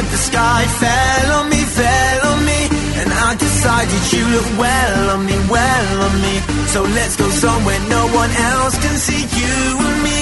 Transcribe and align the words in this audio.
Like 0.00 0.10
the 0.10 0.22
sky 0.32 0.62
fell 0.80 1.28
on 1.38 1.50
me, 1.50 1.60
fell 1.78 2.20
on 2.32 2.40
me. 2.50 2.60
And 3.00 3.10
I 3.12 3.30
decided 3.36 4.02
you 4.12 4.24
look 4.34 4.48
well 4.58 5.10
on 5.14 5.26
me, 5.26 5.36
well 5.54 5.96
on 6.06 6.14
me. 6.24 6.34
So 6.72 6.80
let's 6.82 7.16
go 7.16 7.28
somewhere 7.28 7.80
no 7.88 8.02
one 8.22 8.32
else 8.52 8.74
can 8.84 8.96
see 9.06 9.22
you 9.40 9.56
and 9.88 10.00
me. 10.06 10.20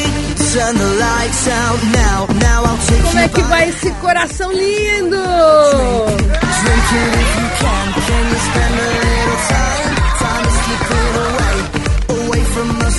Turn 0.52 0.74
the 0.84 0.92
lights 1.06 1.44
out 1.48 1.80
now, 2.02 2.18
now 2.46 2.58
I'll 2.64 2.82
take 2.88 3.02
Como 3.02 3.18
é 3.18 3.28
que 3.28 3.42
vai 3.42 3.68
esse 3.68 3.90
coração 4.00 4.50
lindo? 4.50 5.22
Drink 6.62 6.88
it 6.98 7.10
if 7.22 7.32
you 7.38 7.48
can, 7.60 7.86
can 8.06 8.24
you 8.32 8.38
spend 8.48 8.74
a 8.82 8.90
little 9.04 9.40
time? 9.52 9.94
Time 10.22 10.44
is 10.48 10.56
slipping 10.64 11.14
away, 11.28 11.56
away 12.26 12.42
from 12.54 12.68
us. 12.86 12.98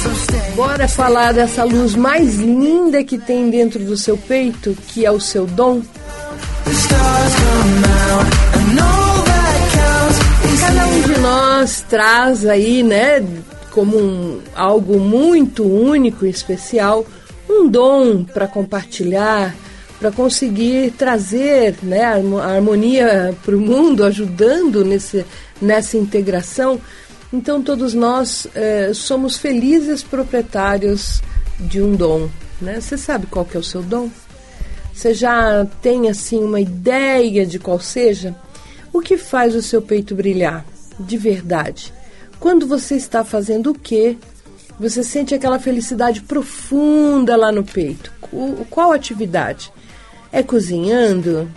Bora 0.56 0.88
falar 0.88 1.34
dessa 1.34 1.64
luz 1.64 1.96
mais 1.96 2.36
linda 2.36 3.04
que 3.04 3.18
tem 3.18 3.50
dentro 3.50 3.80
do 3.80 3.98
seu 3.98 4.18
peito, 4.18 4.78
que 4.88 5.06
é 5.06 5.12
o 5.12 5.20
seu 5.20 5.48
dom? 5.48 5.82
Cada 10.60 10.86
um 10.86 11.02
de 11.02 11.20
nós 11.20 11.84
traz 11.90 12.46
aí, 12.46 12.84
né, 12.84 13.26
como 13.72 13.98
um, 13.98 14.40
algo 14.56 15.00
muito 15.00 15.64
único 15.64 16.26
e 16.26 16.30
especial, 16.30 17.06
um 17.50 17.68
dom 17.68 18.24
para 18.24 18.48
compartilhar, 18.48 19.56
para 20.00 20.12
conseguir 20.12 20.92
trazer 20.92 21.76
né, 21.82 22.04
a 22.04 22.46
harmonia 22.46 23.36
para 23.44 23.56
o 23.56 23.60
mundo, 23.60 24.04
ajudando 24.04 24.86
nesse, 24.86 25.26
nessa 25.62 25.98
integração. 25.98 26.80
Então, 27.34 27.62
todos 27.62 27.94
nós 27.94 28.48
eh, 28.56 28.92
somos 28.94 29.38
felizes 29.38 30.04
proprietários 30.04 31.22
de 31.60 31.82
um 31.82 31.96
dom. 31.96 32.30
Né? 32.62 32.80
Você 32.80 32.98
sabe 32.98 33.26
qual 33.28 33.46
que 33.46 33.58
é 33.58 33.60
o 33.60 33.64
seu 33.64 33.82
dom? 33.82 34.10
Você 35.00 35.14
já 35.14 35.66
tem 35.82 36.10
assim 36.10 36.44
uma 36.44 36.60
ideia 36.60 37.46
de 37.46 37.58
qual 37.58 37.80
seja? 37.80 38.36
O 38.92 39.00
que 39.00 39.16
faz 39.16 39.56
o 39.56 39.62
seu 39.62 39.82
peito 39.82 40.14
brilhar 40.14 40.66
de 41.00 41.16
verdade? 41.16 41.94
Quando 42.38 42.68
você 42.68 42.96
está 42.96 43.24
fazendo 43.24 43.72
o 43.72 43.74
quê? 43.74 44.18
Você 44.78 45.02
sente 45.02 45.34
aquela 45.34 45.58
felicidade 45.58 46.20
profunda 46.24 47.38
lá 47.38 47.50
no 47.50 47.64
peito. 47.64 48.12
O, 48.30 48.66
qual 48.70 48.92
atividade? 48.92 49.72
É 50.34 50.44
cozinhando? 50.44 51.50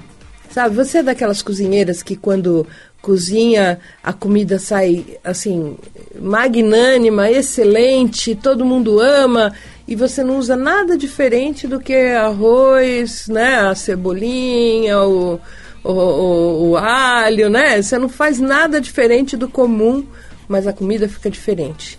Sabe, 0.49 0.77
você 0.77 0.99
é 0.99 1.03
daquelas 1.03 1.43
cozinheiras 1.43 2.01
que 2.01 2.15
quando 2.15 2.65
cozinha 3.03 3.81
a 4.03 4.13
comida 4.13 4.61
sai 4.61 5.05
assim 5.25 5.77
magnânima, 6.19 7.29
excelente, 7.29 8.37
todo 8.37 8.65
mundo 8.65 9.01
ama 9.01 9.53
e 9.87 9.97
você 9.97 10.23
não 10.23 10.39
usa 10.39 10.57
nada 10.57 10.97
diferente 10.97 11.67
do 11.67 11.81
que 11.81 11.95
arroz, 11.95 13.27
né, 13.27 13.57
a 13.57 13.75
cebolinha, 13.75 15.03
o, 15.03 15.41
o, 15.83 15.93
o, 15.93 16.71
o 16.71 16.77
alho, 16.77 17.51
né? 17.51 17.83
Você 17.83 17.99
não 17.99 18.09
faz 18.09 18.39
nada 18.39 18.81
diferente 18.81 19.37
do 19.37 19.49
comum, 19.49 20.07
mas 20.49 20.67
a 20.69 20.73
comida 20.73 21.09
fica 21.09 21.29
diferente. 21.29 21.99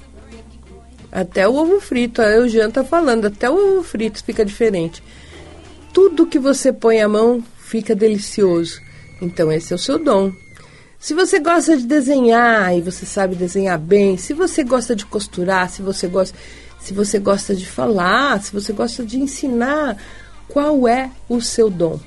Até 1.12 1.48
o 1.48 1.54
ovo 1.54 1.80
frito, 1.80 2.22
o 2.22 2.48
Jean 2.48 2.72
tá 2.72 2.84
falando, 2.84 3.26
até 3.26 3.50
o 3.50 3.54
ovo 3.54 3.84
frito 3.84 4.24
fica 4.24 4.44
diferente. 4.46 5.04
Tudo 5.92 6.26
que 6.26 6.40
você 6.40 6.74
põe 6.74 7.02
a 7.02 7.08
mão 7.08 7.44
fica 7.60 7.94
delicioso. 7.94 8.82
Então 9.22 9.52
esse 9.52 9.74
é 9.74 9.76
o 9.76 9.80
seu 9.80 10.00
dom. 10.00 10.32
Se 11.04 11.14
você 11.14 11.38
gosta 11.38 11.76
de 11.76 11.86
desenhar 11.86 12.78
e 12.78 12.80
você 12.80 13.06
sabe 13.06 13.36
desenhar 13.36 13.78
bem, 13.78 14.16
se 14.16 14.34
você 14.34 14.64
gosta 14.64 14.96
de 14.96 15.06
costurar, 15.06 15.70
se 15.70 15.82
você 15.82 16.08
gosta 16.08 16.34
se 16.80 16.94
você 16.94 17.20
gosta 17.20 17.54
de 17.54 17.66
falar, 17.66 18.42
se 18.42 18.54
você 18.54 18.72
gosta 18.72 19.04
de 19.04 19.20
ensinar, 19.20 19.98
qual 20.48 20.88
é 20.88 21.12
o 21.28 21.42
seu 21.42 21.70
dom. 21.70 22.00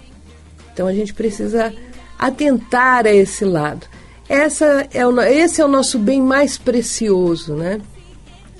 Então 0.72 0.86
a 0.86 0.94
gente 0.94 1.12
precisa 1.12 1.74
atentar 2.18 3.04
a 3.04 3.12
esse 3.12 3.44
lado. 3.44 3.86
Essa 4.30 4.88
é 4.90 5.06
o, 5.06 5.20
esse 5.20 5.60
é 5.60 5.64
o 5.66 5.68
nosso 5.68 5.98
bem 5.98 6.22
mais 6.22 6.56
precioso, 6.56 7.54
né? 7.54 7.82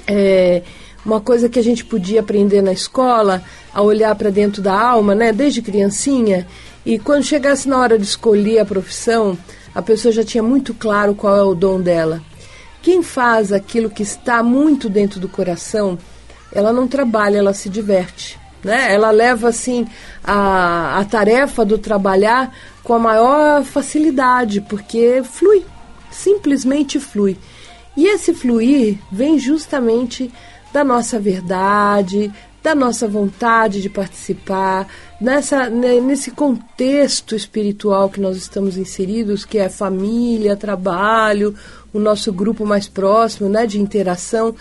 É 0.07 0.63
uma 1.03 1.19
coisa 1.19 1.49
que 1.49 1.59
a 1.59 1.65
gente 1.65 1.83
podia 1.83 2.21
aprender 2.21 2.61
na 2.61 2.73
escola, 2.73 3.43
a 3.73 3.81
olhar 3.81 4.15
para 4.15 4.29
dentro 4.29 4.61
da 4.61 4.79
alma, 4.79 5.15
né? 5.15 5.33
Desde 5.33 5.63
criancinha. 5.63 6.47
E 6.85 6.99
quando 6.99 7.25
chegasse 7.25 7.67
na 7.67 7.79
hora 7.79 7.99
de 7.99 8.05
escolher 8.05 8.59
a 8.59 8.67
profissão, 8.67 9.39
a 9.76 9.82
pessoa 9.82 10.10
já 10.10 10.25
tinha 10.25 10.42
muito 10.42 10.72
claro 10.72 11.14
qual 11.14 11.37
é 11.37 11.42
o 11.42 11.54
dom 11.54 11.78
dela. 11.78 12.22
Quem 12.81 13.03
faz 13.03 13.53
aquilo 13.53 13.91
que 13.91 14.03
está 14.03 14.42
muito 14.42 14.88
dentro 14.88 15.20
do 15.20 15.28
coração, 15.28 15.98
ela 16.50 16.72
não 16.72 16.88
trabalha, 16.88 17.37
ela 17.37 17.53
se 17.53 17.69
diverte. 17.69 18.38
Né? 18.64 18.94
Ela 18.94 19.10
leva 19.10 19.50
assim 19.50 19.87
a, 20.25 20.98
a 20.98 21.04
tarefa 21.04 21.62
do 21.62 21.76
trabalhar 21.76 22.56
com 22.82 22.94
a 22.94 22.98
maior 22.98 23.64
facilidade, 23.64 24.62
porque 24.62 25.22
flui, 25.22 25.62
simplesmente 26.10 26.98
flui. 26.98 27.37
E 27.94 28.06
esse 28.06 28.32
fluir 28.32 28.97
vem 29.12 29.38
justamente 29.38 30.32
da 30.72 30.82
nossa 30.82 31.20
verdade, 31.20 32.32
da 32.66 32.75
nossa 32.75 33.06
vontade 33.06 33.81
de 33.81 33.88
participar, 33.88 34.88
nessa, 35.21 35.71
nesse 35.71 36.32
contexto 36.32 37.37
espiritual 37.37 38.10
que 38.10 38.21
nós 38.21 38.37
estamos 38.37 38.77
inseridos, 38.77 39.44
que 39.44 39.56
é 39.56 39.69
família, 39.69 40.56
trabalho, 40.56 41.55
o 41.93 42.00
nosso 42.00 42.32
grupo 42.32 42.66
mais 42.66 42.88
próximo, 42.88 43.49
né, 43.49 43.66
de 43.66 43.81
interação, 43.81 44.53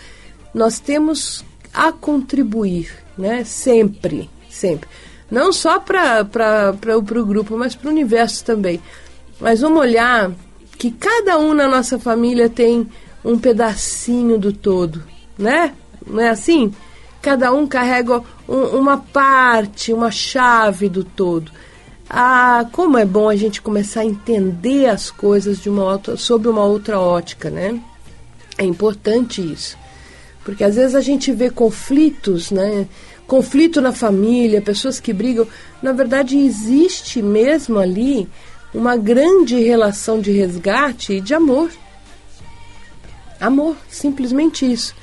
nós 0.54 0.78
temos 0.78 1.44
a 1.74 1.90
contribuir, 1.90 2.92
né, 3.18 3.42
sempre, 3.42 4.30
sempre. 4.48 4.88
Não 5.28 5.52
só 5.52 5.80
para 5.80 6.24
o 6.96 7.02
grupo, 7.02 7.58
mas 7.58 7.74
para 7.74 7.88
o 7.88 7.92
universo 7.92 8.44
também. 8.44 8.80
Mas 9.40 9.62
vamos 9.62 9.80
olhar 9.80 10.30
que 10.78 10.92
cada 10.92 11.40
um 11.40 11.52
na 11.52 11.66
nossa 11.66 11.98
família 11.98 12.48
tem 12.48 12.88
um 13.24 13.36
pedacinho 13.36 14.38
do 14.38 14.52
todo, 14.52 15.02
né? 15.36 15.74
Não 16.06 16.20
é 16.20 16.28
assim? 16.28 16.72
Cada 17.26 17.52
um 17.52 17.66
carrega 17.66 18.22
um, 18.48 18.60
uma 18.78 18.98
parte, 18.98 19.92
uma 19.92 20.12
chave 20.12 20.88
do 20.88 21.02
todo. 21.02 21.50
Ah, 22.08 22.64
como 22.70 22.96
é 22.96 23.04
bom 23.04 23.28
a 23.28 23.34
gente 23.34 23.60
começar 23.60 24.02
a 24.02 24.06
entender 24.06 24.86
as 24.86 25.10
coisas 25.10 25.58
de 25.58 25.68
uma 25.68 25.82
outra, 25.82 26.16
sob 26.16 26.46
uma 26.46 26.62
outra 26.62 27.00
ótica, 27.00 27.50
né? 27.50 27.80
É 28.56 28.62
importante 28.62 29.42
isso. 29.42 29.76
Porque 30.44 30.62
às 30.62 30.76
vezes 30.76 30.94
a 30.94 31.00
gente 31.00 31.32
vê 31.32 31.50
conflitos, 31.50 32.52
né? 32.52 32.86
Conflito 33.26 33.80
na 33.80 33.90
família, 33.90 34.62
pessoas 34.62 35.00
que 35.00 35.12
brigam. 35.12 35.48
Na 35.82 35.90
verdade, 35.90 36.38
existe 36.38 37.20
mesmo 37.20 37.80
ali 37.80 38.28
uma 38.72 38.96
grande 38.96 39.58
relação 39.58 40.20
de 40.20 40.30
resgate 40.30 41.14
e 41.14 41.20
de 41.20 41.34
amor. 41.34 41.72
Amor, 43.40 43.74
simplesmente 43.88 44.64
isso. 44.64 44.94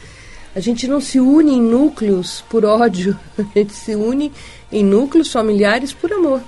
A 0.55 0.59
gente 0.59 0.87
não 0.87 1.01
se 1.01 1.19
une 1.19 1.53
em 1.53 1.61
núcleos 1.61 2.43
por 2.49 2.63
ódio, 2.63 3.19
a 3.37 3.59
gente 3.59 3.73
se 3.73 3.95
une 3.95 4.31
em 4.71 4.83
núcleos 4.83 5.31
familiares 5.31 5.91
por 5.93 6.11
amor. 6.13 6.41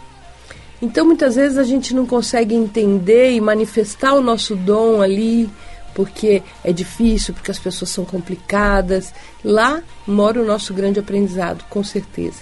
Então 0.82 1.06
muitas 1.06 1.36
vezes 1.36 1.58
a 1.58 1.64
gente 1.64 1.94
não 1.96 2.06
consegue 2.06 2.54
entender 2.54 3.32
e 3.32 3.42
manifestar 3.42 4.14
o 4.14 4.22
nosso 4.22 4.56
dom 4.56 5.02
ali, 5.02 5.50
porque 5.96 6.44
é 6.64 6.72
difícil, 6.72 7.34
porque 7.34 7.50
as 7.50 7.58
pessoas 7.58 7.90
são 7.90 8.06
complicadas. 8.06 9.14
Lá 9.44 9.82
mora 10.06 10.42
o 10.42 10.46
nosso 10.46 10.74
grande 10.74 11.00
aprendizado, 11.00 11.64
com 11.70 11.84
certeza. 11.84 12.42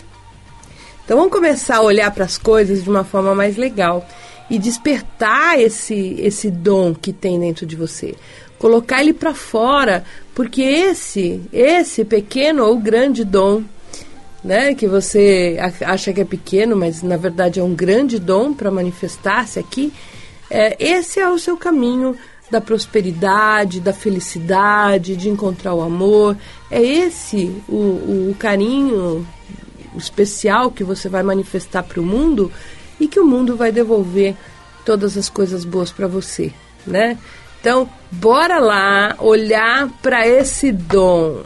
Então 1.05 1.17
vamos 1.17 1.31
começar 1.31 1.77
a 1.77 1.81
olhar 1.81 2.11
para 2.11 2.25
as 2.25 2.37
coisas 2.37 2.83
de 2.83 2.89
uma 2.89 3.03
forma 3.03 3.35
mais 3.35 3.55
legal 3.55 4.05
e 4.49 4.57
despertar 4.57 5.59
esse 5.59 6.15
esse 6.19 6.49
dom 6.49 6.93
que 6.93 7.13
tem 7.13 7.39
dentro 7.39 7.65
de 7.65 7.75
você, 7.75 8.15
colocar 8.63 9.01
ele 9.01 9.11
para 9.11 9.33
fora, 9.33 10.05
porque 10.33 10.61
esse 10.61 11.41
esse 11.51 12.05
pequeno 12.05 12.63
ou 12.63 12.79
grande 12.79 13.25
dom 13.25 13.61
né, 14.41 14.73
que 14.73 14.87
você 14.87 15.57
acha 15.81 16.13
que 16.13 16.21
é 16.21 16.23
pequeno, 16.23 16.73
mas 16.73 17.03
na 17.03 17.17
verdade 17.17 17.59
é 17.59 17.63
um 17.63 17.75
grande 17.75 18.17
dom 18.17 18.53
para 18.53 18.71
manifestar-se 18.71 19.59
aqui, 19.59 19.91
é, 20.49 20.77
esse 20.79 21.19
é 21.19 21.29
o 21.29 21.37
seu 21.37 21.57
caminho 21.57 22.15
da 22.49 22.61
prosperidade, 22.61 23.81
da 23.81 23.91
felicidade, 23.91 25.17
de 25.17 25.27
encontrar 25.27 25.73
o 25.73 25.81
amor. 25.81 26.37
É 26.71 26.81
esse 26.81 27.51
o, 27.67 27.75
o, 27.75 28.31
o 28.31 28.35
carinho 28.39 29.27
especial 29.97 30.71
que 30.71 30.85
você 30.85 31.09
vai 31.09 31.21
manifestar 31.21 31.83
para 31.83 31.99
o 31.99 32.05
mundo 32.05 32.49
e 32.97 33.09
que 33.09 33.19
o 33.19 33.25
mundo 33.25 33.57
vai 33.57 33.73
devolver 33.73 34.35
todas 34.85 35.17
as 35.17 35.27
coisas 35.27 35.65
boas 35.65 35.91
para 35.91 36.07
você, 36.07 36.53
né? 36.87 37.17
Então, 37.63 37.89
bora 38.11 38.59
lá 38.59 39.15
olhar 39.19 39.87
para 40.01 40.27
esse 40.27 40.69
dom. 40.69 41.43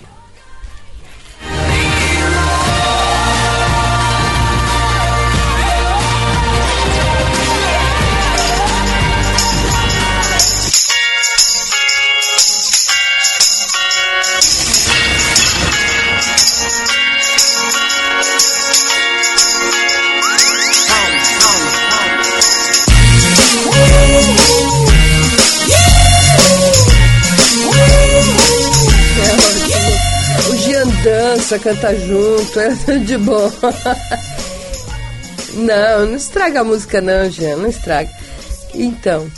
Dança, 31.47 31.59
canta 31.59 31.95
junto, 31.95 32.59
é 32.59 32.99
de 32.99 33.17
bom. 33.17 33.49
Não, 35.53 36.05
não 36.05 36.15
estraga 36.15 36.59
a 36.59 36.63
música 36.63 36.99
não, 36.99 37.29
Jean, 37.31 37.55
não 37.55 37.69
estraga. 37.69 38.11
Então, 38.73 39.31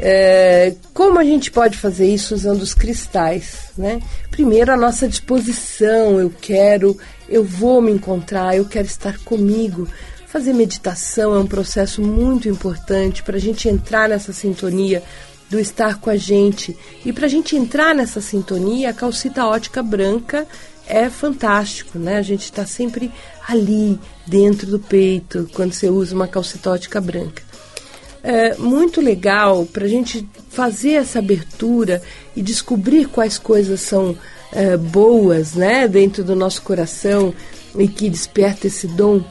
é, 0.00 0.74
como 0.92 1.20
a 1.20 1.24
gente 1.24 1.52
pode 1.52 1.78
fazer 1.78 2.06
isso 2.06 2.34
usando 2.34 2.62
os 2.62 2.74
cristais, 2.74 3.70
né? 3.78 4.00
Primeiro 4.30 4.72
a 4.72 4.76
nossa 4.76 5.06
disposição, 5.06 6.18
eu 6.18 6.30
quero, 6.30 6.98
eu 7.28 7.44
vou 7.44 7.80
me 7.80 7.92
encontrar, 7.92 8.56
eu 8.56 8.64
quero 8.64 8.86
estar 8.86 9.18
comigo. 9.18 9.86
Fazer 10.26 10.52
meditação 10.52 11.34
é 11.34 11.38
um 11.38 11.46
processo 11.46 12.02
muito 12.02 12.48
importante 12.48 13.22
para 13.22 13.36
a 13.36 13.40
gente 13.40 13.68
entrar 13.68 14.08
nessa 14.08 14.32
sintonia 14.32 15.02
do 15.48 15.60
estar 15.60 16.00
com 16.00 16.10
a 16.10 16.16
gente. 16.16 16.76
E 17.04 17.12
para 17.12 17.26
a 17.26 17.28
gente 17.28 17.54
entrar 17.54 17.94
nessa 17.94 18.20
sintonia, 18.20 18.90
a 18.90 18.94
calcita 18.94 19.44
ótica 19.46 19.82
branca 19.82 20.46
é 20.86 21.08
fantástico, 21.08 21.98
né? 21.98 22.16
A 22.16 22.22
gente 22.22 22.44
está 22.44 22.66
sempre 22.66 23.10
ali, 23.48 23.98
dentro 24.26 24.66
do 24.66 24.78
peito, 24.78 25.48
quando 25.52 25.72
você 25.72 25.88
usa 25.88 26.14
uma 26.14 26.28
calcitótica 26.28 27.00
branca. 27.00 27.42
É 28.22 28.54
muito 28.56 29.00
legal 29.00 29.66
para 29.66 29.84
a 29.84 29.88
gente 29.88 30.28
fazer 30.50 30.92
essa 30.92 31.18
abertura 31.18 32.00
e 32.36 32.42
descobrir 32.42 33.06
quais 33.06 33.36
coisas 33.36 33.80
são 33.80 34.16
é, 34.52 34.76
boas, 34.76 35.54
né? 35.54 35.88
Dentro 35.88 36.22
do 36.22 36.36
nosso 36.36 36.62
coração 36.62 37.34
e 37.76 37.88
que 37.88 38.08
desperta 38.08 38.66
esse 38.66 38.86
dom 38.86 39.24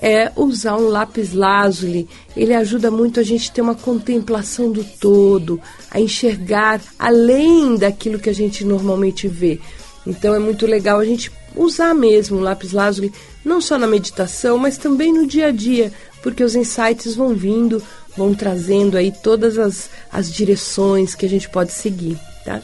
é 0.00 0.30
usar 0.36 0.76
um 0.76 0.88
lápis 0.88 1.32
lazuli. 1.32 2.08
Ele 2.36 2.54
ajuda 2.54 2.90
muito 2.90 3.18
a 3.18 3.22
gente 3.22 3.50
ter 3.50 3.60
uma 3.60 3.74
contemplação 3.74 4.70
do 4.70 4.84
todo, 4.84 5.60
a 5.90 6.00
enxergar 6.00 6.80
além 6.98 7.76
daquilo 7.76 8.18
que 8.18 8.30
a 8.30 8.34
gente 8.34 8.64
normalmente 8.64 9.26
vê. 9.26 9.60
Então 10.08 10.34
é 10.34 10.38
muito 10.38 10.66
legal 10.66 10.98
a 10.98 11.04
gente 11.04 11.30
usar 11.54 11.94
mesmo 11.94 12.38
o 12.38 12.40
lápis 12.40 12.72
lazuli, 12.72 13.12
não 13.44 13.60
só 13.60 13.78
na 13.78 13.86
meditação, 13.86 14.56
mas 14.56 14.78
também 14.78 15.12
no 15.12 15.26
dia 15.26 15.48
a 15.48 15.50
dia, 15.50 15.92
porque 16.22 16.42
os 16.42 16.54
insights 16.54 17.14
vão 17.14 17.34
vindo, 17.34 17.82
vão 18.16 18.34
trazendo 18.34 18.96
aí 18.96 19.12
todas 19.12 19.58
as, 19.58 19.90
as 20.10 20.32
direções 20.32 21.14
que 21.14 21.26
a 21.26 21.28
gente 21.28 21.48
pode 21.50 21.72
seguir, 21.72 22.18
tá? 22.42 22.62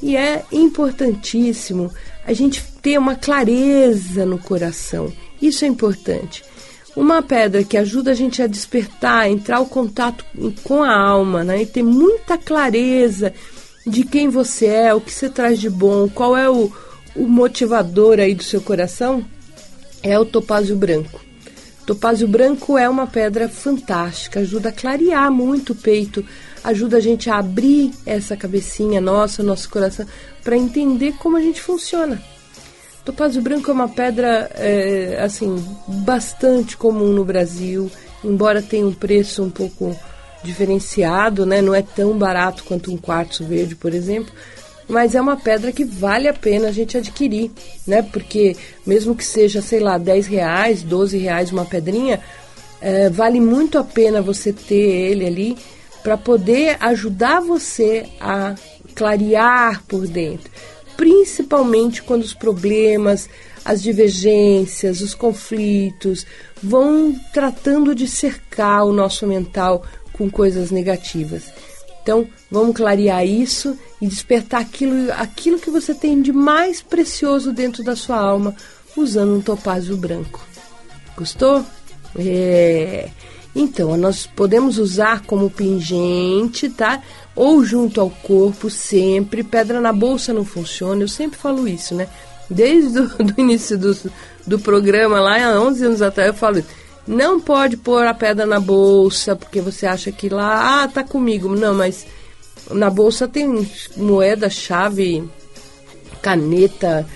E 0.00 0.16
é 0.16 0.44
importantíssimo 0.52 1.92
a 2.24 2.32
gente 2.32 2.62
ter 2.80 2.98
uma 2.98 3.16
clareza 3.16 4.24
no 4.24 4.38
coração. 4.38 5.12
Isso 5.42 5.64
é 5.64 5.68
importante. 5.68 6.44
Uma 6.94 7.20
pedra 7.20 7.64
que 7.64 7.76
ajuda 7.76 8.12
a 8.12 8.14
gente 8.14 8.40
a 8.40 8.46
despertar, 8.46 9.28
entrar 9.28 9.60
o 9.60 9.66
contato 9.66 10.24
com 10.62 10.82
a 10.82 10.96
alma, 10.96 11.42
né? 11.42 11.62
E 11.62 11.66
ter 11.66 11.82
muita 11.82 12.38
clareza 12.38 13.34
de 13.86 14.02
quem 14.02 14.28
você 14.28 14.66
é, 14.66 14.94
o 14.94 15.00
que 15.00 15.12
você 15.12 15.28
traz 15.28 15.60
de 15.60 15.70
bom, 15.70 16.08
qual 16.08 16.36
é 16.36 16.50
o, 16.50 16.72
o 17.14 17.28
motivador 17.28 18.18
aí 18.18 18.34
do 18.34 18.42
seu 18.42 18.60
coração, 18.60 19.24
é 20.02 20.18
o 20.18 20.24
topázio 20.24 20.74
branco. 20.74 21.24
Topázio 21.86 22.26
branco 22.26 22.76
é 22.76 22.88
uma 22.88 23.06
pedra 23.06 23.48
fantástica, 23.48 24.40
ajuda 24.40 24.70
a 24.70 24.72
clarear 24.72 25.30
muito 25.30 25.72
o 25.72 25.76
peito, 25.76 26.24
ajuda 26.64 26.96
a 26.96 27.00
gente 27.00 27.30
a 27.30 27.38
abrir 27.38 27.92
essa 28.04 28.36
cabecinha 28.36 29.00
nossa, 29.00 29.40
nosso 29.40 29.70
coração, 29.70 30.04
para 30.42 30.56
entender 30.56 31.12
como 31.12 31.36
a 31.36 31.40
gente 31.40 31.62
funciona. 31.62 32.20
Topázio 33.04 33.40
branco 33.40 33.70
é 33.70 33.74
uma 33.74 33.88
pedra, 33.88 34.50
é, 34.54 35.20
assim, 35.22 35.64
bastante 35.86 36.76
comum 36.76 37.12
no 37.12 37.24
Brasil, 37.24 37.88
embora 38.24 38.60
tenha 38.60 38.84
um 38.84 38.92
preço 38.92 39.44
um 39.44 39.50
pouco 39.50 39.96
diferenciado, 40.46 41.44
né? 41.44 41.60
Não 41.60 41.74
é 41.74 41.82
tão 41.82 42.16
barato 42.16 42.64
quanto 42.64 42.92
um 42.92 42.96
quartzo 42.96 43.44
verde, 43.44 43.74
por 43.74 43.92
exemplo, 43.92 44.32
mas 44.88 45.14
é 45.14 45.20
uma 45.20 45.36
pedra 45.36 45.72
que 45.72 45.84
vale 45.84 46.28
a 46.28 46.34
pena 46.34 46.68
a 46.68 46.72
gente 46.72 46.96
adquirir, 46.96 47.50
né? 47.86 48.02
Porque 48.02 48.56
mesmo 48.86 49.14
que 49.14 49.24
seja, 49.24 49.60
sei 49.60 49.80
lá, 49.80 49.98
10 49.98 50.26
reais, 50.26 50.82
12 50.82 51.18
reais 51.18 51.50
uma 51.50 51.64
pedrinha, 51.64 52.20
é, 52.80 53.10
vale 53.10 53.40
muito 53.40 53.78
a 53.78 53.84
pena 53.84 54.22
você 54.22 54.52
ter 54.52 54.74
ele 54.74 55.26
ali 55.26 55.56
para 56.02 56.16
poder 56.16 56.76
ajudar 56.80 57.40
você 57.40 58.06
a 58.20 58.54
clarear 58.94 59.82
por 59.88 60.06
dentro, 60.06 60.50
principalmente 60.96 62.02
quando 62.02 62.22
os 62.22 62.32
problemas, 62.32 63.28
as 63.64 63.82
divergências, 63.82 65.00
os 65.00 65.14
conflitos 65.14 66.24
vão 66.62 67.14
tratando 67.34 67.94
de 67.94 68.06
cercar 68.06 68.84
o 68.84 68.92
nosso 68.92 69.26
mental 69.26 69.82
com 70.16 70.30
coisas 70.30 70.70
negativas. 70.70 71.44
Então, 72.02 72.26
vamos 72.48 72.76
clarear 72.76 73.26
isso 73.26 73.76
e 74.00 74.06
despertar 74.06 74.60
aquilo, 74.60 75.12
aquilo 75.12 75.58
que 75.58 75.70
você 75.70 75.92
tem 75.92 76.22
de 76.22 76.32
mais 76.32 76.80
precioso 76.80 77.52
dentro 77.52 77.82
da 77.82 77.96
sua 77.96 78.16
alma 78.16 78.54
usando 78.96 79.34
um 79.34 79.40
topázio 79.40 79.96
branco. 79.96 80.40
Gostou? 81.16 81.64
É. 82.16 83.08
Então, 83.54 83.96
nós 83.96 84.26
podemos 84.26 84.78
usar 84.78 85.22
como 85.22 85.50
pingente, 85.50 86.68
tá? 86.68 87.02
Ou 87.34 87.64
junto 87.64 88.00
ao 88.00 88.10
corpo, 88.10 88.70
sempre. 88.70 89.42
Pedra 89.42 89.80
na 89.80 89.92
bolsa 89.92 90.32
não 90.32 90.44
funciona, 90.44 91.02
eu 91.02 91.08
sempre 91.08 91.38
falo 91.38 91.66
isso, 91.66 91.94
né? 91.94 92.06
Desde 92.48 93.00
o 93.00 93.10
início 93.36 93.76
do, 93.76 93.96
do 94.46 94.58
programa, 94.60 95.18
lá 95.18 95.44
há 95.44 95.60
11 95.60 95.84
anos 95.86 96.02
atrás, 96.02 96.28
eu 96.28 96.34
falo 96.34 96.58
isso 96.58 96.85
não 97.06 97.40
pode 97.40 97.76
pôr 97.76 98.06
a 98.06 98.14
pedra 98.14 98.44
na 98.44 98.58
bolsa, 98.58 99.36
porque 99.36 99.60
você 99.60 99.86
acha 99.86 100.10
que 100.10 100.28
lá, 100.28 100.82
ah, 100.82 100.88
tá 100.88 101.04
comigo. 101.04 101.54
Não, 101.54 101.74
mas 101.74 102.06
na 102.70 102.90
bolsa 102.90 103.28
tem 103.28 103.68
moeda, 103.96 104.50
chave, 104.50 105.28
caneta, 106.20 107.06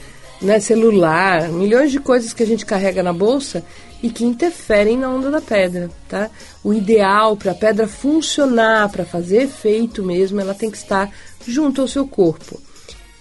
né, 0.40 0.60
celular, 0.60 1.48
milhões 1.48 1.90
de 1.90 1.98
coisas 1.98 2.32
que 2.32 2.42
a 2.42 2.46
gente 2.46 2.64
carrega 2.64 3.02
na 3.02 3.12
bolsa 3.12 3.64
e 4.02 4.08
que 4.08 4.24
interferem 4.24 4.96
na 4.96 5.10
onda 5.10 5.30
da 5.30 5.40
pedra, 5.40 5.90
tá? 6.08 6.30
O 6.64 6.72
ideal 6.72 7.36
para 7.36 7.52
a 7.52 7.54
pedra 7.54 7.86
funcionar, 7.86 8.88
para 8.90 9.04
fazer 9.04 9.42
efeito 9.42 10.02
mesmo, 10.02 10.40
ela 10.40 10.54
tem 10.54 10.70
que 10.70 10.78
estar 10.78 11.10
junto 11.46 11.82
ao 11.82 11.88
seu 11.88 12.06
corpo. 12.06 12.58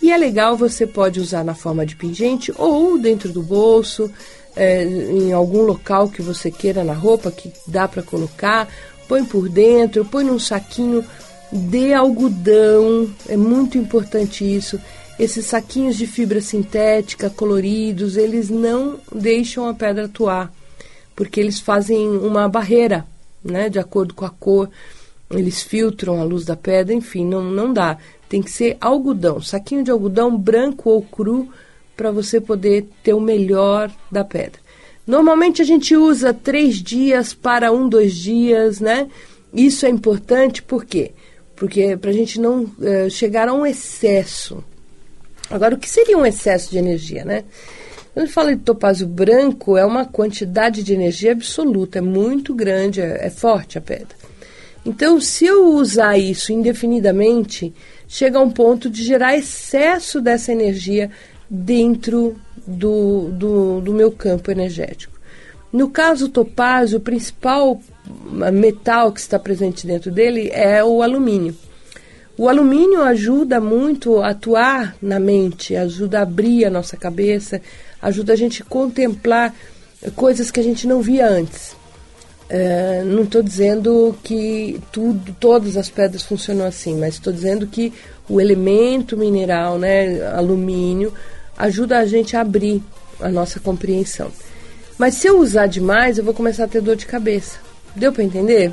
E 0.01 0.11
é 0.11 0.17
legal, 0.17 0.55
você 0.55 0.87
pode 0.87 1.19
usar 1.19 1.43
na 1.43 1.53
forma 1.53 1.85
de 1.85 1.95
pingente 1.95 2.53
ou 2.57 2.97
dentro 2.97 3.31
do 3.31 3.41
bolso, 3.41 4.09
é, 4.55 4.83
em 4.83 5.31
algum 5.31 5.61
local 5.61 6.09
que 6.09 6.21
você 6.21 6.49
queira 6.49 6.83
na 6.83 6.93
roupa, 6.93 7.31
que 7.31 7.51
dá 7.67 7.87
para 7.87 8.01
colocar, 8.01 8.67
põe 9.07 9.25
por 9.25 9.49
dentro, 9.49 10.05
põe 10.05 10.23
num 10.23 10.39
saquinho 10.39 11.03
de 11.51 11.93
algodão, 11.93 13.09
é 13.27 13.35
muito 13.35 13.77
importante 13.77 14.43
isso. 14.43 14.79
Esses 15.19 15.47
saquinhos 15.47 15.97
de 15.97 16.07
fibra 16.07 16.39
sintética 16.39 17.29
coloridos, 17.29 18.15
eles 18.15 18.49
não 18.49 18.99
deixam 19.13 19.67
a 19.67 19.73
pedra 19.73 20.05
atuar, 20.05 20.53
porque 21.15 21.39
eles 21.39 21.59
fazem 21.59 22.07
uma 22.07 22.47
barreira, 22.47 23.05
né, 23.43 23.67
de 23.67 23.79
acordo 23.79 24.13
com 24.13 24.25
a 24.25 24.29
cor. 24.29 24.69
Eles 25.29 25.61
filtram 25.61 26.19
a 26.19 26.23
luz 26.23 26.45
da 26.45 26.55
pedra, 26.55 26.93
enfim, 26.93 27.25
não, 27.25 27.43
não 27.43 27.73
dá. 27.73 27.97
Tem 28.29 28.41
que 28.41 28.51
ser 28.51 28.77
algodão, 28.79 29.41
saquinho 29.41 29.83
de 29.83 29.91
algodão 29.91 30.37
branco 30.37 30.89
ou 30.89 31.01
cru, 31.01 31.49
para 31.97 32.11
você 32.11 32.39
poder 32.39 32.87
ter 33.03 33.13
o 33.13 33.19
melhor 33.19 33.91
da 34.09 34.23
pedra. 34.23 34.61
Normalmente 35.05 35.61
a 35.61 35.65
gente 35.65 35.95
usa 35.97 36.33
três 36.33 36.77
dias 36.77 37.33
para 37.33 37.71
um, 37.71 37.89
dois 37.89 38.13
dias, 38.13 38.79
né? 38.79 39.09
Isso 39.53 39.85
é 39.85 39.89
importante 39.89 40.61
por 40.61 40.85
quê? 40.85 41.11
Porque 41.55 41.97
para 41.97 42.11
a 42.11 42.13
gente 42.13 42.39
não 42.39 42.71
é, 42.81 43.09
chegar 43.09 43.49
a 43.49 43.53
um 43.53 43.65
excesso. 43.65 44.63
Agora, 45.49 45.75
o 45.75 45.79
que 45.79 45.89
seria 45.89 46.17
um 46.17 46.25
excesso 46.25 46.69
de 46.69 46.77
energia, 46.77 47.25
né? 47.25 47.43
Quando 48.13 48.27
eu 48.27 48.31
falo 48.31 48.55
de 48.55 48.61
topázio 48.61 49.07
branco, 49.07 49.75
é 49.75 49.85
uma 49.85 50.05
quantidade 50.05 50.83
de 50.83 50.93
energia 50.93 51.31
absoluta, 51.31 51.97
é 51.97 52.01
muito 52.01 52.53
grande, 52.53 53.01
é, 53.01 53.25
é 53.25 53.29
forte 53.29 53.77
a 53.77 53.81
pedra. 53.81 54.18
Então, 54.89 55.21
se 55.21 55.45
eu 55.45 55.67
usar 55.75 56.17
isso 56.17 56.51
indefinidamente, 56.51 57.71
chega 58.07 58.39
a 58.39 58.41
um 58.41 58.49
ponto 58.49 58.89
de 58.89 59.03
gerar 59.03 59.37
excesso 59.37 60.19
dessa 60.19 60.51
energia 60.51 61.11
dentro 61.47 62.35
do, 62.65 63.29
do, 63.31 63.81
do 63.81 63.93
meu 63.93 64.11
campo 64.11 64.49
energético. 64.49 65.13
No 65.71 65.91
caso 65.91 66.27
topázio, 66.27 66.97
o 66.97 67.01
principal 67.01 67.79
metal 68.51 69.11
que 69.11 69.19
está 69.19 69.37
presente 69.37 69.85
dentro 69.85 70.09
dele 70.09 70.49
é 70.51 70.83
o 70.83 71.03
alumínio. 71.03 71.55
O 72.35 72.49
alumínio 72.49 73.03
ajuda 73.03 73.61
muito 73.61 74.17
a 74.23 74.29
atuar 74.29 74.95
na 74.99 75.19
mente, 75.19 75.75
ajuda 75.75 76.17
a 76.17 76.23
abrir 76.23 76.65
a 76.65 76.71
nossa 76.71 76.97
cabeça, 76.97 77.61
ajuda 78.01 78.33
a 78.33 78.35
gente 78.35 78.63
contemplar 78.63 79.53
coisas 80.15 80.49
que 80.49 80.59
a 80.59 80.63
gente 80.63 80.87
não 80.87 80.99
via 80.99 81.29
antes. 81.29 81.77
É, 82.49 83.03
não 83.05 83.23
estou 83.23 83.43
dizendo 83.43 84.17
que 84.23 84.81
tudo, 84.91 85.35
todas 85.39 85.77
as 85.77 85.89
pedras 85.89 86.23
funcionam 86.23 86.65
assim, 86.65 86.97
mas 86.97 87.13
estou 87.13 87.31
dizendo 87.31 87.67
que 87.67 87.93
o 88.27 88.41
elemento 88.41 89.15
mineral, 89.15 89.77
né, 89.77 90.25
alumínio, 90.33 91.13
ajuda 91.57 91.99
a 91.99 92.05
gente 92.05 92.35
a 92.35 92.41
abrir 92.41 92.81
a 93.19 93.29
nossa 93.29 93.59
compreensão. 93.59 94.31
Mas 94.97 95.15
se 95.15 95.27
eu 95.27 95.39
usar 95.39 95.67
demais, 95.67 96.17
eu 96.17 96.23
vou 96.23 96.33
começar 96.33 96.63
a 96.63 96.67
ter 96.67 96.81
dor 96.81 96.95
de 96.95 97.05
cabeça. 97.05 97.59
Deu 97.95 98.11
para 98.11 98.23
entender? 98.23 98.71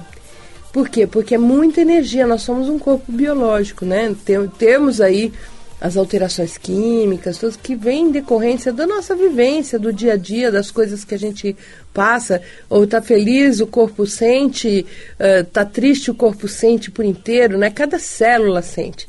Por 0.72 0.88
quê? 0.88 1.06
Porque 1.06 1.34
é 1.34 1.38
muita 1.38 1.80
energia, 1.80 2.26
nós 2.26 2.42
somos 2.42 2.68
um 2.68 2.78
corpo 2.78 3.10
biológico, 3.10 3.84
né? 3.84 4.14
Tem, 4.24 4.46
temos 4.58 5.00
aí 5.00 5.32
as 5.80 5.96
alterações 5.96 6.56
químicas, 6.56 7.38
todas 7.38 7.56
que 7.56 7.74
vêm 7.74 8.06
em 8.06 8.10
decorrência 8.10 8.72
da 8.72 8.86
nossa 8.86 9.14
vivência, 9.14 9.78
do 9.78 9.92
dia 9.92 10.14
a 10.14 10.16
dia, 10.16 10.50
das 10.50 10.70
coisas 10.70 11.04
que 11.04 11.14
a 11.14 11.18
gente 11.18 11.54
passa, 11.92 12.40
ou 12.68 12.84
está 12.84 13.02
feliz, 13.02 13.60
o 13.60 13.66
corpo 13.66 14.06
sente, 14.06 14.86
está 15.18 15.62
uh, 15.62 15.66
triste, 15.66 16.10
o 16.10 16.14
corpo 16.14 16.48
sente 16.48 16.90
por 16.90 17.04
inteiro, 17.04 17.58
né? 17.58 17.70
Cada 17.70 17.98
célula 17.98 18.62
sente. 18.62 19.06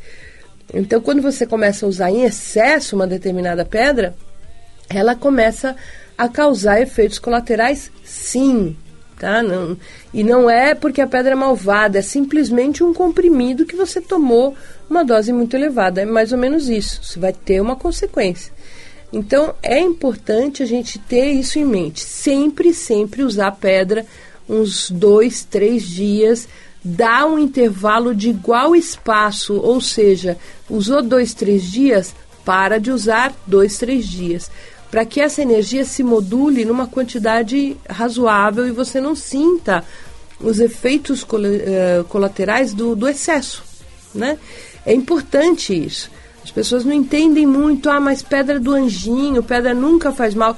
Então, 0.73 0.99
quando 0.99 1.21
você 1.21 1.45
começa 1.45 1.85
a 1.85 1.89
usar 1.89 2.11
em 2.11 2.23
excesso 2.23 2.95
uma 2.95 3.07
determinada 3.07 3.63
pedra, 3.63 4.13
ela 4.89 5.15
começa 5.15 5.75
a 6.17 6.27
causar 6.27 6.81
efeitos 6.81 7.19
colaterais, 7.19 7.89
sim, 8.03 8.75
tá? 9.17 9.41
Não, 9.41 9.77
e 10.13 10.23
não 10.23 10.49
é 10.49 10.75
porque 10.75 10.99
a 10.99 11.07
pedra 11.07 11.31
é 11.31 11.35
malvada, 11.35 11.99
é 11.99 12.01
simplesmente 12.01 12.83
um 12.83 12.93
comprimido 12.93 13.65
que 13.65 13.75
você 13.75 14.01
tomou 14.01 14.55
uma 14.89 15.03
dose 15.03 15.31
muito 15.33 15.55
elevada. 15.55 16.01
É 16.01 16.05
mais 16.05 16.31
ou 16.31 16.37
menos 16.37 16.69
isso. 16.69 17.03
Você 17.03 17.19
vai 17.19 17.33
ter 17.33 17.61
uma 17.61 17.75
consequência. 17.75 18.51
Então 19.11 19.55
é 19.63 19.79
importante 19.79 20.61
a 20.61 20.65
gente 20.65 20.99
ter 20.99 21.31
isso 21.31 21.57
em 21.59 21.65
mente. 21.65 22.01
Sempre, 22.01 22.73
sempre 22.73 23.23
usar 23.23 23.51
pedra 23.51 24.05
uns 24.47 24.89
dois, 24.89 25.43
três 25.43 25.83
dias, 25.83 26.47
dá 26.83 27.25
um 27.25 27.37
intervalo 27.37 28.15
de 28.15 28.29
igual 28.29 28.75
espaço, 28.75 29.55
ou 29.55 29.81
seja, 29.81 30.37
usou 30.69 31.01
dois, 31.01 31.33
três 31.33 31.63
dias, 31.63 32.15
para 32.45 32.79
de 32.79 32.91
usar 32.91 33.35
dois, 33.45 33.77
três 33.77 34.05
dias 34.05 34.49
para 34.89 35.05
que 35.05 35.19
essa 35.19 35.41
energia 35.41 35.83
se 35.83 36.03
module 36.03 36.65
numa 36.65 36.87
quantidade 36.87 37.75
razoável 37.89 38.67
e 38.67 38.71
você 38.71 39.01
não 39.01 39.15
sinta 39.15 39.83
os 40.39 40.59
efeitos 40.59 41.23
col 41.23 41.41
uh, 41.41 42.03
colaterais 42.07 42.73
do, 42.73 42.95
do 42.95 43.07
excesso, 43.07 43.63
né? 44.13 44.37
É 44.87 44.93
importante 44.93 45.73
isso. 45.73 46.09
As 46.43 46.49
pessoas 46.49 46.83
não 46.83 46.93
entendem 46.93 47.45
muito, 47.45 47.89
ah, 47.89 47.99
mas 47.99 48.23
pedra 48.23 48.59
do 48.59 48.73
anjinho, 48.73 49.43
pedra 49.43 49.73
nunca 49.73 50.11
faz 50.11 50.33
mal. 50.33 50.57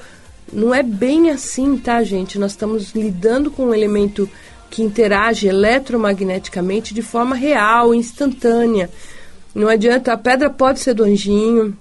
Não 0.53 0.73
é 0.73 0.81
bem 0.83 1.29
assim, 1.31 1.75
tá, 1.75 2.01
gente? 2.03 2.39
Nós 2.39 2.51
estamos 2.51 2.91
lidando 2.93 3.51
com 3.51 3.65
um 3.65 3.73
elemento 3.73 4.29
que 4.69 4.83
interage 4.83 5.47
eletromagneticamente 5.47 6.93
de 6.93 7.01
forma 7.01 7.35
real, 7.35 7.93
instantânea. 7.93 8.89
Não 9.53 9.67
adianta, 9.67 10.13
a 10.13 10.17
pedra 10.17 10.49
pode 10.49 10.79
ser 10.79 10.93
do 10.93 11.03
anjinho, 11.03 11.75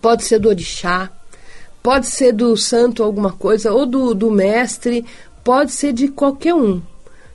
pode 0.00 0.24
ser 0.24 0.38
do 0.38 0.48
orixá, 0.48 1.10
Pode 1.82 2.08
ser 2.08 2.32
do 2.32 2.54
santo 2.58 3.02
alguma 3.02 3.32
coisa, 3.32 3.72
ou 3.72 3.86
do, 3.86 4.14
do 4.14 4.30
mestre, 4.30 5.04
pode 5.42 5.72
ser 5.72 5.94
de 5.94 6.08
qualquer 6.08 6.54
um. 6.54 6.82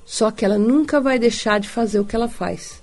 Só 0.05 0.29
que 0.29 0.46
ela 0.46 0.58
nunca 0.58 1.01
vai 1.01 1.17
deixar 1.17 1.60
de 1.60 1.67
fazer 1.67 2.00
o 2.00 2.05
que 2.05 2.15
ela 2.15 2.27
faz. 2.27 2.79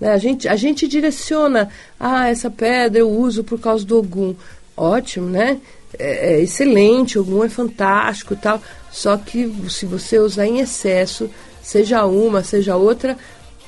Né? 0.00 0.12
A, 0.12 0.18
gente, 0.18 0.48
a 0.48 0.56
gente 0.56 0.86
direciona, 0.86 1.68
ah, 1.98 2.28
essa 2.28 2.50
pedra 2.50 3.00
eu 3.00 3.10
uso 3.10 3.42
por 3.42 3.58
causa 3.60 3.84
do 3.84 3.98
Ogum. 3.98 4.34
Ótimo, 4.76 5.28
né? 5.28 5.58
É, 5.98 6.34
é 6.34 6.40
excelente, 6.40 7.18
Ogum 7.18 7.44
é 7.44 7.48
fantástico 7.48 8.36
tal. 8.36 8.60
Só 8.90 9.16
que 9.16 9.52
se 9.68 9.86
você 9.86 10.18
usar 10.18 10.46
em 10.46 10.60
excesso, 10.60 11.28
seja 11.62 12.04
uma, 12.06 12.42
seja 12.44 12.76
outra, 12.76 13.16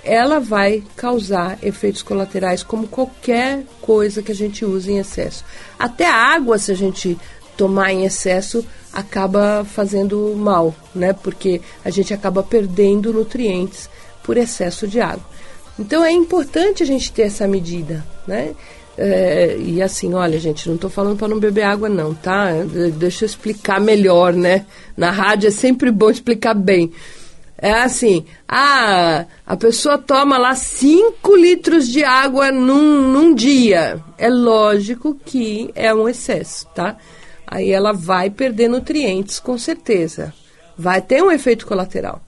ela 0.02 0.40
vai 0.40 0.82
causar 0.96 1.58
efeitos 1.62 2.02
colaterais 2.02 2.62
como 2.62 2.88
qualquer 2.88 3.64
coisa 3.80 4.22
que 4.22 4.32
a 4.32 4.34
gente 4.34 4.64
use 4.64 4.90
em 4.90 4.98
excesso. 4.98 5.44
Até 5.78 6.06
a 6.06 6.14
água, 6.14 6.58
se 6.58 6.72
a 6.72 6.74
gente 6.74 7.18
tomar 7.56 7.92
em 7.92 8.04
excesso, 8.04 8.64
acaba 8.92 9.64
fazendo 9.64 10.34
mal, 10.36 10.74
né? 10.94 11.12
Porque 11.12 11.60
a 11.84 11.90
gente 11.90 12.14
acaba 12.14 12.42
perdendo 12.42 13.12
nutrientes 13.12 13.90
por 14.22 14.36
excesso 14.36 14.88
de 14.88 15.00
água. 15.00 15.24
Então 15.80 16.04
é 16.04 16.12
importante 16.12 16.82
a 16.82 16.86
gente 16.86 17.10
ter 17.10 17.22
essa 17.22 17.48
medida, 17.48 18.04
né? 18.26 18.54
É, 18.98 19.56
e 19.58 19.80
assim, 19.80 20.12
olha, 20.12 20.38
gente, 20.38 20.68
não 20.68 20.74
estou 20.74 20.90
falando 20.90 21.16
para 21.16 21.28
não 21.28 21.40
beber 21.40 21.62
água, 21.62 21.88
não, 21.88 22.12
tá? 22.14 22.50
Deixa 22.98 23.24
eu 23.24 23.26
explicar 23.26 23.80
melhor, 23.80 24.34
né? 24.34 24.66
Na 24.94 25.10
rádio 25.10 25.48
é 25.48 25.50
sempre 25.50 25.90
bom 25.90 26.10
explicar 26.10 26.52
bem. 26.52 26.92
É 27.56 27.72
assim, 27.72 28.26
ah, 28.46 29.24
a 29.46 29.56
pessoa 29.56 29.96
toma 29.96 30.36
lá 30.36 30.54
5 30.54 31.34
litros 31.34 31.88
de 31.88 32.04
água 32.04 32.52
num, 32.52 33.08
num 33.10 33.34
dia. 33.34 34.02
É 34.18 34.28
lógico 34.28 35.14
que 35.24 35.70
é 35.74 35.94
um 35.94 36.06
excesso, 36.06 36.66
tá? 36.74 36.96
Aí 37.46 37.70
ela 37.70 37.92
vai 37.92 38.28
perder 38.28 38.68
nutrientes, 38.68 39.40
com 39.40 39.56
certeza. 39.56 40.32
Vai 40.76 41.00
ter 41.00 41.22
um 41.22 41.30
efeito 41.30 41.66
colateral. 41.66 42.20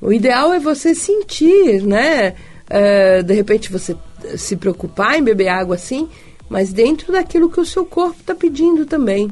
O 0.00 0.12
ideal 0.12 0.52
é 0.52 0.60
você 0.60 0.94
sentir, 0.94 1.82
né? 1.82 2.34
É, 2.68 3.22
de 3.22 3.34
repente 3.34 3.70
você 3.70 3.96
se 4.36 4.56
preocupar 4.56 5.18
em 5.18 5.22
beber 5.22 5.48
água 5.48 5.76
assim, 5.76 6.08
mas 6.48 6.72
dentro 6.72 7.12
daquilo 7.12 7.50
que 7.50 7.60
o 7.60 7.64
seu 7.64 7.84
corpo 7.84 8.20
está 8.20 8.34
pedindo 8.34 8.86
também. 8.86 9.30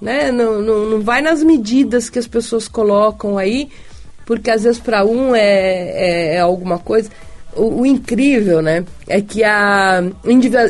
Né? 0.00 0.32
Não, 0.32 0.62
não, 0.62 0.86
não 0.86 1.00
vai 1.00 1.20
nas 1.20 1.42
medidas 1.42 2.08
que 2.08 2.18
as 2.18 2.26
pessoas 2.26 2.68
colocam 2.68 3.36
aí, 3.36 3.68
porque 4.24 4.50
às 4.50 4.62
vezes 4.62 4.80
para 4.80 5.04
um 5.04 5.34
é, 5.34 5.40
é, 5.42 6.34
é, 6.36 6.40
alguma 6.40 6.78
coisa. 6.78 7.10
O, 7.54 7.80
o, 7.80 7.86
incrível, 7.86 8.62
né, 8.62 8.84
é 9.08 9.20
que 9.20 9.42
a 9.42 10.04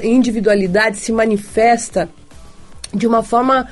individualidade 0.02 0.96
se 0.96 1.12
manifesta 1.12 2.08
de 2.92 3.06
uma 3.06 3.22
forma 3.22 3.68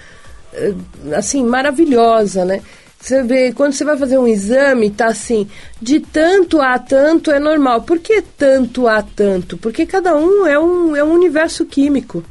eh, 0.53 0.75
assim 1.17 1.43
maravilhosa, 1.43 2.45
né? 2.45 2.61
Você 3.01 3.23
vê, 3.23 3.53
quando 3.53 3.73
você 3.73 3.85
vai 3.85 3.97
fazer 3.97 4.19
um 4.19 4.27
exame, 4.27 4.91
tá 4.91 5.07
assim, 5.07 5.49
de 5.81 6.01
tanto 6.01 6.61
a 6.61 6.79
tanto 6.79 7.31
é 7.31 7.39
normal. 7.39 7.83
Por 7.83 8.01
que 8.01 8.21
tanto 8.21 8.89
a 8.89 9.01
tanto? 9.03 9.57
Porque 9.57 9.87
cada 9.87 10.17
um 10.17 10.47
é 10.47 10.59
um, 10.59 10.97
é 10.97 11.05
um 11.05 11.13
universo 11.13 11.65
químico. 11.65 12.25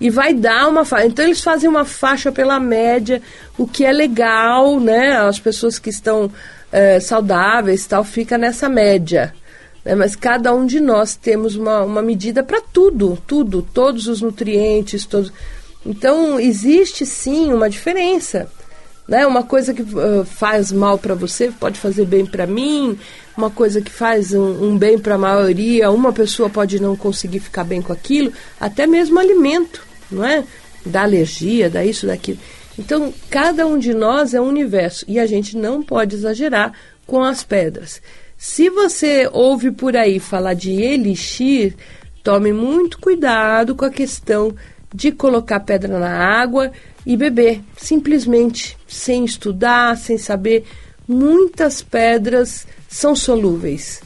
E 0.00 0.08
vai 0.08 0.32
dar 0.32 0.68
uma 0.68 0.84
faixa. 0.84 1.06
Então 1.06 1.24
eles 1.24 1.42
fazem 1.42 1.68
uma 1.68 1.84
faixa 1.84 2.32
pela 2.32 2.58
média, 2.58 3.20
o 3.58 3.66
que 3.66 3.84
é 3.84 3.92
legal, 3.92 4.80
né? 4.80 5.18
As 5.18 5.38
pessoas 5.38 5.78
que 5.78 5.90
estão 5.90 6.32
é, 6.72 6.98
saudáveis 6.98 7.86
tal, 7.86 8.02
fica 8.02 8.38
nessa 8.38 8.68
média. 8.68 9.34
Né? 9.84 9.94
Mas 9.94 10.16
cada 10.16 10.54
um 10.54 10.64
de 10.64 10.80
nós 10.80 11.14
temos 11.14 11.54
uma, 11.56 11.82
uma 11.82 12.00
medida 12.00 12.42
para 12.42 12.62
tudo, 12.62 13.18
tudo, 13.26 13.60
todos 13.60 14.06
os 14.06 14.22
nutrientes, 14.22 15.04
todos. 15.04 15.30
Então 15.84 16.40
existe 16.40 17.04
sim 17.04 17.52
uma 17.52 17.68
diferença. 17.68 18.50
Né? 19.10 19.26
Uma 19.26 19.42
coisa 19.42 19.74
que 19.74 19.82
uh, 19.82 20.24
faz 20.24 20.70
mal 20.70 20.96
para 20.96 21.16
você 21.16 21.50
pode 21.50 21.80
fazer 21.80 22.04
bem 22.04 22.24
para 22.24 22.46
mim, 22.46 22.96
uma 23.36 23.50
coisa 23.50 23.80
que 23.80 23.90
faz 23.90 24.32
um, 24.32 24.70
um 24.70 24.78
bem 24.78 24.96
para 24.96 25.16
a 25.16 25.18
maioria, 25.18 25.90
uma 25.90 26.12
pessoa 26.12 26.48
pode 26.48 26.80
não 26.80 26.94
conseguir 26.94 27.40
ficar 27.40 27.64
bem 27.64 27.82
com 27.82 27.92
aquilo, 27.92 28.32
até 28.60 28.86
mesmo 28.86 29.18
alimento, 29.18 29.84
não 30.08 30.24
é? 30.24 30.44
Da 30.86 31.02
alergia, 31.02 31.68
da 31.68 31.84
isso, 31.84 32.06
daquilo. 32.06 32.38
Então, 32.78 33.12
cada 33.28 33.66
um 33.66 33.80
de 33.80 33.92
nós 33.92 34.32
é 34.32 34.40
um 34.40 34.46
universo 34.46 35.04
e 35.08 35.18
a 35.18 35.26
gente 35.26 35.56
não 35.56 35.82
pode 35.82 36.14
exagerar 36.14 36.72
com 37.04 37.24
as 37.24 37.42
pedras. 37.42 38.00
Se 38.38 38.70
você 38.70 39.28
ouve 39.32 39.72
por 39.72 39.96
aí 39.96 40.20
falar 40.20 40.54
de 40.54 40.70
elixir, 40.70 41.74
tome 42.22 42.52
muito 42.52 43.00
cuidado 43.00 43.74
com 43.74 43.84
a 43.84 43.90
questão 43.90 44.54
de 44.94 45.10
colocar 45.10 45.60
pedra 45.60 45.98
na 45.98 46.16
água 46.40 46.70
e 47.04 47.16
beber, 47.16 47.62
simplesmente 47.76 48.76
sem 48.86 49.24
estudar, 49.24 49.96
sem 49.96 50.18
saber. 50.18 50.64
Muitas 51.06 51.82
pedras 51.82 52.66
são 52.88 53.16
solúveis, 53.16 54.00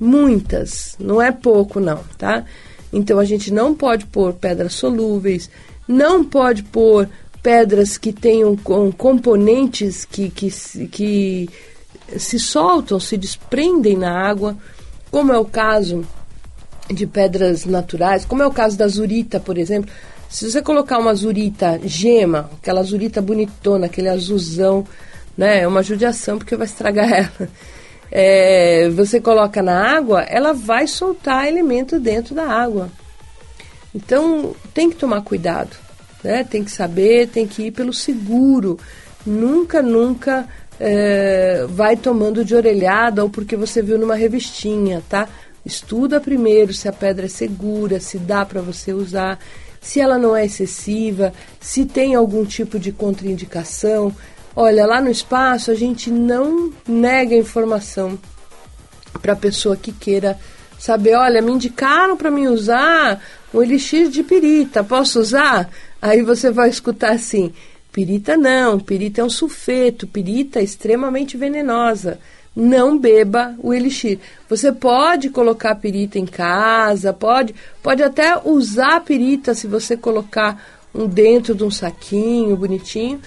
muitas, 0.00 0.96
não 0.98 1.20
é 1.20 1.30
pouco 1.30 1.80
não, 1.80 2.02
tá? 2.16 2.44
Então 2.92 3.18
a 3.18 3.24
gente 3.24 3.52
não 3.52 3.74
pode 3.74 4.06
pôr 4.06 4.32
pedras 4.32 4.74
solúveis, 4.74 5.50
não 5.86 6.24
pode 6.24 6.62
pôr 6.62 7.08
pedras 7.42 7.98
que 7.98 8.12
tenham 8.12 8.56
com 8.56 8.90
componentes 8.90 10.04
que, 10.04 10.30
que, 10.30 10.50
que 10.88 11.48
se 12.18 12.38
soltam, 12.38 12.98
se 12.98 13.16
desprendem 13.16 13.96
na 13.96 14.10
água, 14.10 14.56
como 15.10 15.32
é 15.32 15.38
o 15.38 15.44
caso 15.44 16.04
de 16.88 17.06
pedras 17.06 17.64
naturais, 17.64 18.24
como 18.24 18.42
é 18.42 18.46
o 18.46 18.52
caso 18.52 18.76
da 18.76 18.88
zurita, 18.88 19.40
por 19.40 19.58
exemplo. 19.58 19.90
Se 20.28 20.50
você 20.50 20.60
colocar 20.60 20.98
uma 20.98 21.14
zurita 21.14 21.80
gema, 21.84 22.50
aquela 22.60 22.82
zurita 22.82 23.22
bonitona, 23.22 23.86
aquele 23.86 24.08
azulzão, 24.08 24.84
né, 25.36 25.60
é 25.60 25.68
uma 25.68 25.82
judiação 25.82 26.38
porque 26.38 26.56
vai 26.56 26.66
estragar 26.66 27.10
ela. 27.12 27.48
É, 28.10 28.88
você 28.90 29.20
coloca 29.20 29.62
na 29.62 29.96
água, 29.96 30.22
ela 30.22 30.52
vai 30.52 30.86
soltar 30.86 31.46
elemento 31.46 31.98
dentro 31.98 32.34
da 32.34 32.46
água. 32.46 32.90
Então 33.94 34.54
tem 34.74 34.90
que 34.90 34.96
tomar 34.96 35.22
cuidado, 35.22 35.76
né? 36.22 36.44
Tem 36.44 36.62
que 36.62 36.70
saber, 36.70 37.28
tem 37.28 37.46
que 37.46 37.64
ir 37.64 37.70
pelo 37.70 37.92
seguro. 37.92 38.78
Nunca, 39.24 39.82
nunca 39.82 40.46
é, 40.78 41.64
vai 41.68 41.96
tomando 41.96 42.44
de 42.44 42.54
orelhada 42.54 43.24
ou 43.24 43.30
porque 43.30 43.56
você 43.56 43.82
viu 43.82 43.98
numa 43.98 44.14
revistinha, 44.14 45.02
tá? 45.08 45.28
Estuda 45.64 46.20
primeiro 46.20 46.72
se 46.72 46.88
a 46.88 46.92
pedra 46.92 47.26
é 47.26 47.28
segura, 47.28 47.98
se 47.98 48.18
dá 48.18 48.44
para 48.44 48.60
você 48.60 48.92
usar, 48.92 49.38
se 49.86 50.00
ela 50.00 50.18
não 50.18 50.34
é 50.34 50.44
excessiva, 50.44 51.32
se 51.60 51.86
tem 51.86 52.16
algum 52.16 52.44
tipo 52.44 52.76
de 52.76 52.90
contraindicação. 52.90 54.12
Olha, 54.56 54.84
lá 54.84 55.00
no 55.00 55.08
espaço 55.08 55.70
a 55.70 55.76
gente 55.76 56.10
não 56.10 56.72
nega 56.88 57.36
informação 57.36 58.18
para 59.22 59.34
a 59.34 59.36
pessoa 59.36 59.76
que 59.76 59.92
queira 59.92 60.36
saber. 60.76 61.14
Olha, 61.14 61.40
me 61.40 61.52
indicaram 61.52 62.16
para 62.16 62.32
mim 62.32 62.48
usar 62.48 63.22
um 63.54 63.62
elixir 63.62 64.08
de 64.08 64.24
pirita, 64.24 64.82
posso 64.82 65.20
usar? 65.20 65.70
Aí 66.02 66.20
você 66.20 66.50
vai 66.50 66.68
escutar 66.68 67.12
assim: 67.12 67.52
Pirita 67.92 68.36
não, 68.36 68.80
pirita 68.80 69.20
é 69.20 69.24
um 69.24 69.30
sulfeto, 69.30 70.04
pirita 70.08 70.58
é 70.58 70.64
extremamente 70.64 71.36
venenosa. 71.36 72.18
Não 72.56 72.98
beba 72.98 73.54
o 73.62 73.74
elixir. 73.74 74.18
Você 74.48 74.72
pode 74.72 75.28
colocar 75.28 75.74
pirita 75.74 76.18
em 76.18 76.24
casa, 76.24 77.12
pode, 77.12 77.54
pode 77.82 78.02
até 78.02 78.40
usar 78.42 79.04
pirita 79.04 79.54
se 79.54 79.66
você 79.66 79.94
colocar 79.94 80.64
um 80.94 81.06
dentro 81.06 81.54
de 81.54 81.62
um 81.62 81.70
saquinho 81.70 82.56
bonitinho, 82.56 83.20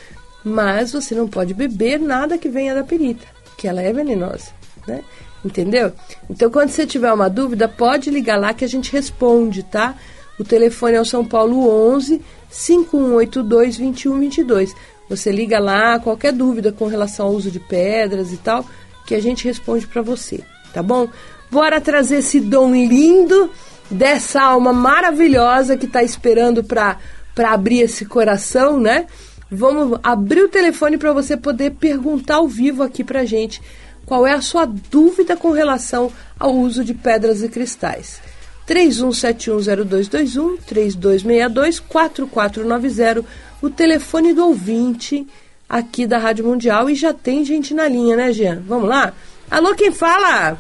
mas 0.44 0.92
você 0.92 1.14
não 1.14 1.28
pode 1.28 1.54
beber 1.54 2.00
nada 2.00 2.40
que 2.40 2.50
venha 2.50 2.74
da 2.74 2.84
pirita, 2.84 3.28
que 3.56 3.68
ela 3.68 3.84
é 3.84 3.94
venenosa, 3.94 4.52
né? 4.88 5.04
Entendeu? 5.46 5.94
Então, 6.30 6.50
quando 6.50 6.70
você 6.70 6.86
tiver 6.86 7.14
uma 7.14 7.30
dúvida, 7.30 7.68
pode 7.68 8.10
ligar 8.10 8.38
lá 8.38 8.54
que 8.54 8.66
a 8.66 8.68
gente 8.68 8.92
responde, 8.92 9.64
tá? 9.64 9.96
O 10.40 10.44
telefone 10.44 10.96
é 10.96 11.02
o 11.02 11.06
São 11.06 11.24
Paulo 11.24 11.70
11 11.94 12.22
5182 12.50 13.78
2122. 13.78 14.76
Você 15.10 15.32
liga 15.32 15.60
lá, 15.60 16.00
qualquer 16.00 16.34
dúvida 16.34 16.72
com 16.72 16.88
relação 16.88 17.28
ao 17.28 17.34
uso 17.34 17.50
de 17.50 17.60
pedras 17.60 18.34
e 18.34 18.38
tal, 18.38 18.66
que 19.10 19.16
a 19.16 19.20
gente 19.20 19.44
responde 19.44 19.88
para 19.88 20.04
você, 20.04 20.42
tá 20.72 20.84
bom? 20.84 21.08
Bora 21.50 21.82
trazer 21.82 22.18
esse 22.18 22.40
dom 22.40 22.76
lindo 22.76 23.50
dessa 23.90 24.40
alma 24.40 24.72
maravilhosa 24.72 25.76
que 25.76 25.88
está 25.88 26.04
esperando 26.04 26.64
para 26.64 26.96
abrir 27.44 27.80
esse 27.80 28.06
coração, 28.06 28.80
né? 28.80 29.08
Vamos 29.50 30.00
abrir 30.04 30.44
o 30.44 30.48
telefone 30.48 30.96
para 30.96 31.12
você 31.12 31.36
poder 31.36 31.72
perguntar 31.72 32.36
ao 32.36 32.48
vivo 32.48 32.84
aqui 32.84 33.04
para 33.04 33.26
gente 33.26 33.60
qual 34.06 34.28
é 34.28 34.34
a 34.34 34.42
sua 34.42 34.68
dúvida 34.68 35.36
com 35.36 35.50
relação 35.50 36.12
ao 36.38 36.54
uso 36.54 36.84
de 36.84 36.94
pedras 36.94 37.42
e 37.42 37.50
cristais. 37.50 38.22
31710221 38.68 40.60
3262 40.68 41.80
4490, 41.80 43.26
o 43.60 43.72
telefone 43.72 44.36
do 44.36 44.46
ouvinte 44.46 45.26
aqui 45.70 46.08
da 46.08 46.18
Rádio 46.18 46.46
Mundial 46.46 46.90
e 46.90 46.96
já 46.96 47.14
tem 47.14 47.46
gente 47.46 47.74
na 47.74 47.88
linha, 47.88 48.16
né, 48.16 48.34
Jean? 48.34 48.64
Vamos 48.66 48.90
lá? 48.90 49.14
Alô, 49.52 49.76
quem 49.76 49.92
fala? 49.92 50.58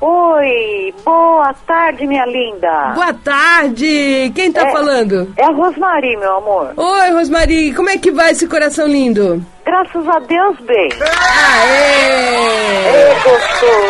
Oi, 0.00 0.94
boa 1.04 1.52
tarde, 1.66 2.06
minha 2.06 2.24
linda. 2.24 2.92
Boa 2.94 3.12
tarde. 3.14 4.30
Quem 4.32 4.52
tá 4.52 4.68
é, 4.68 4.72
falando? 4.72 5.32
É 5.36 5.44
a 5.44 5.50
Rosmari, 5.50 6.16
meu 6.16 6.36
amor. 6.36 6.72
Oi, 6.76 7.10
Rosmari. 7.10 7.74
Como 7.74 7.90
é 7.90 7.98
que 7.98 8.12
vai 8.12 8.30
esse 8.30 8.46
coração 8.46 8.86
lindo? 8.86 9.44
Graças 9.64 10.06
a 10.06 10.20
Deus, 10.20 10.56
bem. 10.60 10.88
Aê! 11.60 12.86
É 12.86 13.14
gostoso. 13.24 13.88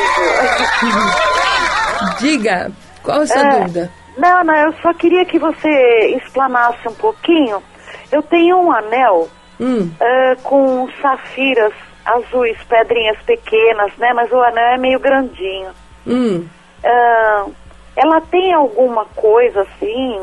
Diga. 2.20 2.72
Qual 3.02 3.20
é 3.20 3.22
a 3.24 3.26
sua 3.26 3.42
é, 3.42 3.58
dúvida? 3.58 3.90
Não, 4.16 4.44
não, 4.44 4.56
eu 4.56 4.72
só 4.80 4.94
queria 4.94 5.26
que 5.26 5.38
você 5.38 6.16
explanasse 6.16 6.88
um 6.88 6.94
pouquinho. 6.94 7.62
Eu 8.10 8.22
tenho 8.22 8.56
um 8.56 8.72
anel 8.72 9.28
hum. 9.60 9.90
uh, 10.00 10.42
com 10.42 10.88
safiras 11.00 11.72
azuis, 12.04 12.58
pedrinhas 12.64 13.18
pequenas, 13.26 13.92
né? 13.98 14.12
Mas 14.14 14.30
o 14.32 14.40
anel 14.40 14.74
é 14.74 14.78
meio 14.78 14.98
grandinho. 14.98 15.70
Hum. 16.06 16.46
Uh, 16.82 17.54
ela 17.96 18.20
tem 18.20 18.52
alguma 18.52 19.04
coisa 19.16 19.62
assim, 19.62 20.18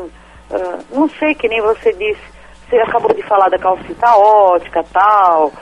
uh, 0.50 0.84
não 0.90 1.08
sei 1.10 1.34
que 1.34 1.48
nem 1.48 1.60
você 1.60 1.92
disse, 1.92 2.22
você 2.68 2.76
acabou 2.78 3.14
de 3.14 3.22
falar 3.22 3.48
da 3.48 3.58
calcita 3.58 4.16
ótica 4.16 4.84
tal, 4.92 5.52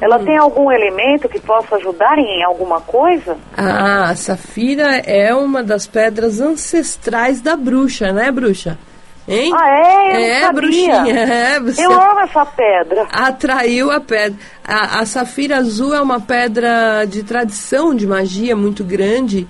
ela 0.00 0.18
hum. 0.18 0.24
tem 0.24 0.36
algum 0.36 0.70
elemento 0.70 1.28
que 1.28 1.40
possa 1.40 1.76
ajudar 1.76 2.18
em 2.18 2.44
alguma 2.44 2.80
coisa? 2.80 3.36
Ah, 3.56 4.10
a 4.10 4.16
safira 4.16 4.98
é 4.98 5.34
uma 5.34 5.62
das 5.62 5.86
pedras 5.86 6.40
ancestrais 6.40 7.40
da 7.40 7.56
bruxa, 7.56 8.12
né, 8.12 8.30
bruxa? 8.30 8.78
Hein? 9.26 9.52
Ah, 9.54 9.68
é? 9.68 10.42
Eu 10.42 10.48
é, 10.48 10.52
bruxinha. 10.52 11.02
É, 11.12 11.60
você 11.60 11.84
eu 11.84 11.92
amo 11.92 12.20
essa 12.20 12.44
pedra. 12.44 13.06
Atraiu 13.10 13.90
a 13.90 14.00
pedra. 14.00 14.38
A, 14.64 15.00
a 15.00 15.06
safira 15.06 15.58
azul 15.58 15.94
é 15.94 16.00
uma 16.00 16.20
pedra 16.20 17.04
de 17.04 17.22
tradição 17.22 17.94
de 17.94 18.06
magia 18.06 18.56
muito 18.56 18.82
grande. 18.82 19.46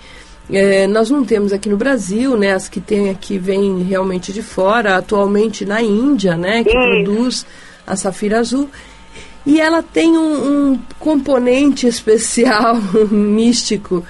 É, 0.51 0.87
nós 0.87 1.09
não 1.09 1.25
temos 1.25 1.53
aqui 1.53 1.69
no 1.69 1.77
Brasil, 1.77 2.37
né? 2.37 2.53
As 2.53 2.69
que 2.69 2.81
tem 2.81 3.09
aqui 3.09 3.39
vêm 3.39 3.83
realmente 3.83 4.33
de 4.33 4.43
fora. 4.43 4.97
Atualmente 4.97 5.65
na 5.65 5.81
Índia, 5.81 6.37
né? 6.37 6.63
Que 6.63 6.77
Isso. 6.77 6.89
produz 7.05 7.47
a 7.87 7.97
safira 7.97 8.41
azul. 8.41 8.69
E 9.45 9.61
ela 9.61 9.83
tem 9.83 10.17
um, 10.17 10.73
um 10.73 10.79
componente 10.99 11.87
especial, 11.89 12.77
místico, 13.11 14.05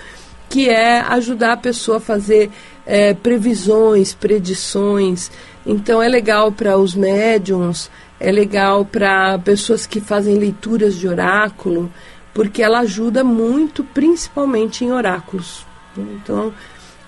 que 0.49 0.69
é 0.69 1.01
ajudar 1.01 1.53
a 1.53 1.57
pessoa 1.57 1.99
a 1.99 2.01
fazer 2.01 2.51
é, 2.87 3.15
previsões, 3.15 4.13
predições. 4.13 5.31
Então 5.65 6.03
é 6.03 6.09
legal 6.09 6.51
para 6.51 6.77
os 6.77 6.95
médiums, 6.95 7.91
é 8.19 8.31
legal 8.31 8.85
para 8.85 9.39
pessoas 9.39 9.87
que 9.87 10.01
fazem 10.01 10.37
leituras 10.37 10.95
de 10.97 11.09
oráculo, 11.09 11.91
porque 12.35 12.63
ela 12.63 12.81
ajuda 12.81 13.23
muito, 13.23 13.85
principalmente 13.85 14.85
em 14.85 14.93
oráculos. 14.93 15.65
Então 15.97 16.53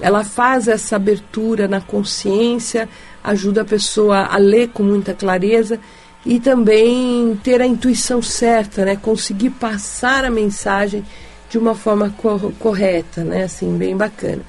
ela 0.01 0.25
faz 0.25 0.69
essa 0.69 0.97
abertura 0.97 1.69
na 1.69 1.81
consciência, 1.81 2.89
ajuda 3.23 3.63
a 3.63 3.65
pessoa 3.65 4.27
a 4.27 4.37
ler 4.37 4.69
com 4.69 4.83
muita 4.83 5.15
clareza 5.15 5.79
e 6.27 6.41
também 6.41 7.39
ter 7.43 7.61
a 7.61 7.67
intuição 7.67 8.21
certa, 8.21 8.85
né? 8.85 8.97
Conseguir 8.97 9.51
passar 9.51 10.25
a 10.25 10.31
mensagem 10.31 11.05
de 11.49 11.59
uma 11.59 11.75
forma 11.75 12.11
cor 12.19 12.53
correta, 12.59 13.23
né? 13.23 13.45
Assim, 13.45 13.77
bem 13.77 13.97
bacana. 13.97 14.43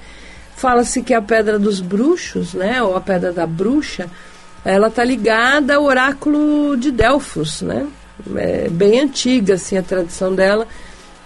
Fala-se 0.56 1.02
que 1.02 1.12
a 1.12 1.20
pedra 1.20 1.58
dos 1.58 1.80
bruxos, 1.80 2.54
né? 2.54 2.82
Ou 2.82 2.96
a 2.96 3.00
pedra 3.00 3.30
da 3.30 3.46
bruxa, 3.46 4.08
ela 4.64 4.90
tá 4.90 5.04
ligada 5.04 5.76
ao 5.76 5.84
oráculo 5.84 6.76
de 6.76 6.90
Delfos, 6.90 7.60
né? 7.60 7.86
É 8.34 8.68
bem 8.70 9.00
antiga, 9.00 9.54
assim, 9.54 9.76
a 9.76 9.82
tradição 9.82 10.34
dela, 10.34 10.66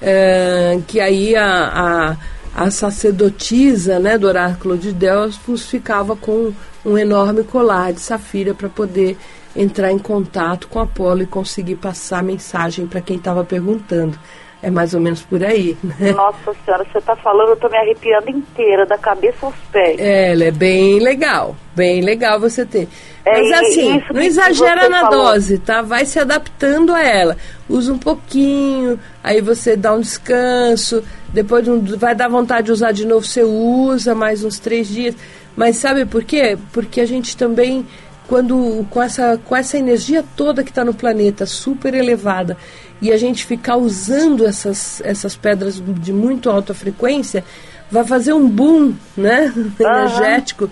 é, 0.03 0.81
que 0.88 0.99
aí 0.99 1.37
a, 1.37 2.16
a, 2.55 2.64
a 2.64 2.71
sacerdotisa, 2.71 4.01
né, 4.01 4.19
do 4.19 4.27
oráculo 4.27 4.77
de 4.77 4.93
Delfos 4.93 5.66
ficava 5.66 6.16
com 6.16 6.53
um 6.85 6.99
enorme 6.99 7.45
colar 7.45 7.93
de 7.93 8.01
safira 8.01 8.53
para 8.53 8.69
poder 8.69 9.16
entrar 9.55 9.93
em 9.93 9.99
contato 9.99 10.66
com 10.66 10.81
Apolo 10.81 11.23
e 11.23 11.27
conseguir 11.27 11.77
passar 11.77 12.19
a 12.19 12.25
mensagem 12.25 12.87
para 12.87 13.01
quem 13.01 13.16
estava 13.16 13.45
perguntando. 13.45 14.19
É 14.62 14.70
mais 14.70 14.92
ou 14.92 15.01
menos 15.01 15.23
por 15.23 15.42
aí, 15.42 15.77
né? 15.83 16.12
Nossa 16.12 16.55
senhora, 16.64 16.85
você 16.92 16.99
está 16.99 17.16
falando, 17.16 17.49
eu 17.49 17.55
estou 17.55 17.70
me 17.70 17.79
arrepiando 17.79 18.29
inteira, 18.29 18.85
da 18.85 18.99
cabeça 18.99 19.46
aos 19.46 19.55
pés. 19.73 19.99
É, 19.99 20.33
ela 20.33 20.44
é 20.44 20.51
bem 20.51 20.99
legal, 20.99 21.57
bem 21.75 22.03
legal 22.03 22.38
você 22.38 22.66
ter. 22.66 22.87
É, 23.25 23.40
Mas 23.40 23.53
assim, 23.53 24.03
não 24.12 24.20
exagera 24.20 24.88
na 24.88 25.01
falou. 25.01 25.25
dose, 25.25 25.59
tá? 25.59 25.81
Vai 25.81 26.05
se 26.05 26.18
adaptando 26.18 26.94
a 26.94 27.03
ela. 27.03 27.38
Usa 27.68 27.92
um 27.92 27.99
pouquinho, 27.99 28.99
aí 29.25 29.40
você 29.40 29.77
dá 29.77 29.94
um 29.94 30.01
descanso, 30.01 31.03
depois 31.33 31.66
vai 31.96 32.14
dar 32.14 32.29
vontade 32.29 32.66
de 32.66 32.73
usar 32.73 32.92
de 32.92 33.07
novo, 33.07 33.25
você 33.25 33.42
usa 33.42 34.14
mais 34.14 34.44
uns 34.44 34.59
três 34.59 34.88
dias. 34.88 35.14
Mas 35.57 35.77
sabe 35.77 36.05
por 36.05 36.23
quê? 36.23 36.59
Porque 36.73 37.01
a 37.01 37.07
gente 37.07 37.37
também 37.37 37.87
quando 38.31 38.87
com 38.90 39.03
essa, 39.03 39.37
com 39.45 39.57
essa 39.57 39.77
energia 39.77 40.25
toda 40.37 40.62
que 40.62 40.71
está 40.71 40.85
no 40.85 40.95
planeta, 40.95 41.45
super 41.47 41.93
elevada, 41.93 42.57
e 43.03 43.11
a 43.11 43.16
gente 43.16 43.45
ficar 43.45 43.77
usando 43.77 44.47
essas, 44.47 45.03
essas 45.05 45.35
pedras 45.35 45.83
de 45.85 46.12
muito 46.12 46.49
alta 46.49 46.73
frequência, 46.73 47.43
vai 47.90 48.05
fazer 48.05 48.33
um 48.33 48.49
boom 48.49 48.95
né, 49.16 49.53
energético 49.81 50.71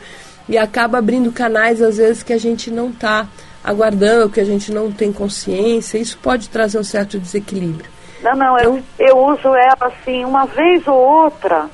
e 0.49 0.57
acaba 0.57 0.99
abrindo 0.99 1.33
canais, 1.33 1.83
às 1.83 1.97
vezes, 1.97 2.23
que 2.23 2.33
a 2.33 2.39
gente 2.39 2.71
não 2.71 2.91
está 2.91 3.27
aguardando, 3.65 4.31
que 4.31 4.41
a 4.41 4.45
gente 4.45 4.71
não 4.71 4.93
tem 4.93 5.13
consciência, 5.13 5.99
isso 5.99 6.17
pode 6.23 6.49
trazer 6.49 6.79
um 6.79 6.85
certo 6.85 7.19
desequilíbrio. 7.19 7.91
Não, 8.23 8.37
não, 8.37 8.57
então, 8.57 8.77
eu, 8.77 9.09
eu 9.09 9.19
uso 9.19 9.49
ela 9.49 9.77
assim 9.81 10.25
uma 10.25 10.47
vez 10.47 10.87
ou 10.87 10.95
outra 10.95 11.69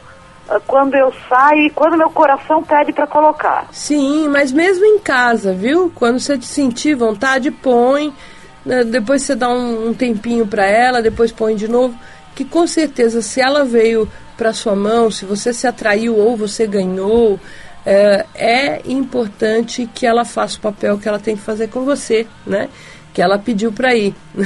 quando 0.67 0.95
eu 0.95 1.13
saio 1.29 1.67
e 1.67 1.71
quando 1.71 1.97
meu 1.97 2.11
coração 2.11 2.63
pede 2.63 2.93
para 2.93 3.07
colocar. 3.07 3.67
Sim, 3.73 4.29
mas 4.29 4.53
mesmo 4.53 4.85
em 4.85 4.99
casa, 4.99 5.53
viu? 5.53 5.91
Quando 5.95 6.21
você 6.21 6.39
te 6.39 6.47
sentir 6.47 6.95
vontade, 6.95 7.51
põe. 7.51 8.13
Né? 8.65 8.85
Depois 8.85 9.23
você 9.23 9.35
dá 9.35 9.49
um, 9.49 9.89
um 9.89 9.95
tempinho 9.95 10.47
para 10.47 10.67
ela, 10.67 11.03
depois 11.03 11.33
põe 11.33 11.55
de 11.57 11.69
novo. 11.69 11.99
Que 12.35 12.45
com 12.45 12.67
certeza, 12.67 13.23
se 13.23 13.41
ela 13.41 13.65
veio 13.65 14.09
para 14.37 14.53
sua 14.53 14.75
mão, 14.75 15.11
se 15.11 15.25
você 15.25 15.53
se 15.53 15.67
atraiu 15.67 16.17
ou 16.17 16.37
você 16.37 16.67
ganhou, 16.67 17.39
é, 17.87 18.27
é 18.35 18.83
importante 18.87 19.89
que 19.95 20.07
ela 20.07 20.25
faça 20.25 20.59
o 20.59 20.61
papel 20.61 20.99
que 20.99 21.09
ela 21.09 21.19
tem 21.19 21.37
que 21.37 21.43
fazer 21.43 21.69
com 21.69 21.85
você, 21.85 22.27
né? 22.47 22.69
que 23.15 23.23
ela 23.23 23.39
pediu 23.39 23.73
para 23.73 23.95
ir. 23.95 24.13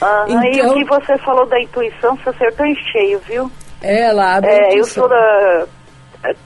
Ah, 0.00 0.24
então, 0.28 0.42
e 0.44 0.62
o 0.62 0.74
que 0.74 0.84
você 0.84 1.18
falou 1.18 1.44
da 1.46 1.60
intuição, 1.60 2.16
você 2.16 2.30
acertou 2.30 2.64
em 2.64 2.74
cheio, 2.76 3.20
viu? 3.26 3.50
Ela 3.82 4.36
abre 4.36 4.50
é, 4.50 4.78
eu 4.78 4.84
sou 4.84 5.08
da... 5.08 5.66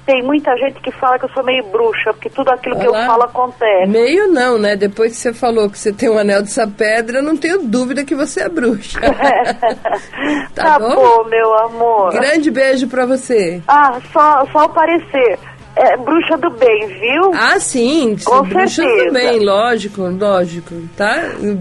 Tem 0.05 0.23
muita 0.23 0.55
gente 0.59 0.79
que 0.83 0.93
fala 0.93 1.19
que 1.19 1.25
eu 1.25 1.31
sou 1.31 1.43
meio 1.43 1.65
bruxa, 1.65 2.13
porque 2.13 2.29
tudo 2.29 2.51
aquilo 2.51 2.79
que 2.79 2.87
eu 2.87 2.93
falo 2.93 3.23
acontece. 3.23 3.91
Meio 3.91 4.29
não, 4.31 4.59
né? 4.59 4.77
Depois 4.77 5.13
que 5.13 5.19
você 5.19 5.33
falou 5.33 5.71
que 5.71 5.79
você 5.79 5.91
tem 5.91 6.11
um 6.11 6.19
anel 6.19 6.43
dessa 6.43 6.67
pedra, 6.67 7.19
eu 7.19 7.23
não 7.23 7.37
tenho 7.39 7.63
dúvida 7.63 8.05
que 8.05 8.15
você 8.15 8.43
é 8.43 8.49
bruxa. 8.51 9.01
tá, 10.55 10.79
tá 10.79 10.79
bom? 10.79 10.95
bom? 10.95 11.25
meu 11.25 11.59
amor. 11.59 12.13
Grande 12.13 12.51
beijo 12.51 12.87
pra 12.87 13.07
você. 13.07 13.63
Ah, 13.67 13.99
só, 14.13 14.45
só 14.53 14.59
aparecer 14.65 15.39
é, 15.77 15.97
bruxa 15.97 16.37
do 16.37 16.51
bem, 16.51 16.87
viu? 16.87 17.33
Ah, 17.35 17.59
sim, 17.59 18.17
Com 18.25 18.43
bruxa 18.43 18.83
certeza. 18.83 19.07
do 19.07 19.13
bem, 19.13 19.41
lógico, 19.41 20.03
lógico, 20.03 20.75
tá? 20.97 21.15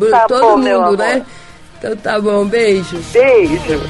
tá 0.09 0.25
Todo 0.27 0.41
bom, 0.41 0.57
mundo, 0.57 0.97
né? 0.97 1.25
Então 1.77 1.95
tá 1.95 2.19
bom, 2.19 2.45
beijo. 2.45 2.99
Beijo. 3.11 3.81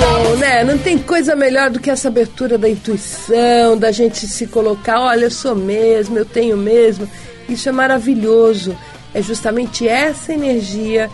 Bom, 0.00 0.36
né? 0.36 0.64
Não 0.64 0.78
tem 0.78 0.98
coisa 0.98 1.36
melhor 1.36 1.68
do 1.68 1.78
que 1.78 1.90
essa 1.90 2.08
abertura 2.08 2.56
da 2.56 2.68
intuição, 2.68 3.76
da 3.76 3.92
gente 3.92 4.26
se 4.26 4.46
colocar, 4.46 4.98
olha, 4.98 5.24
eu 5.26 5.30
sou 5.30 5.54
mesmo, 5.54 6.16
eu 6.16 6.24
tenho 6.24 6.56
mesmo. 6.56 7.08
Isso 7.48 7.68
é 7.68 7.72
maravilhoso. 7.72 8.76
É 9.12 9.20
justamente 9.20 9.86
essa 9.86 10.32
energia, 10.32 11.10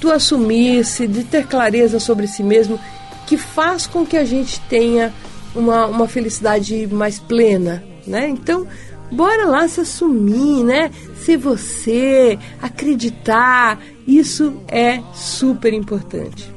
tu 0.00 0.10
assumir-se, 0.10 1.06
de 1.06 1.22
ter 1.24 1.46
clareza 1.46 2.00
sobre 2.00 2.26
si 2.26 2.42
mesmo, 2.42 2.80
que 3.26 3.36
faz 3.36 3.86
com 3.86 4.04
que 4.04 4.16
a 4.16 4.24
gente 4.24 4.60
tenha 4.62 5.12
uma, 5.54 5.86
uma 5.86 6.08
felicidade 6.08 6.86
mais 6.88 7.18
plena, 7.18 7.84
né? 8.06 8.28
Então, 8.28 8.66
bora 9.12 9.46
lá 9.46 9.68
se 9.68 9.80
assumir, 9.80 10.64
né? 10.64 10.90
Ser 11.24 11.36
você, 11.36 12.38
acreditar, 12.60 13.80
isso 14.06 14.54
é 14.68 15.00
super 15.12 15.72
importante. 15.72 16.53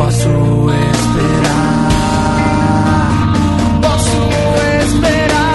Você 0.00 0.28
posso 3.82 4.16
esperar. 4.86 5.50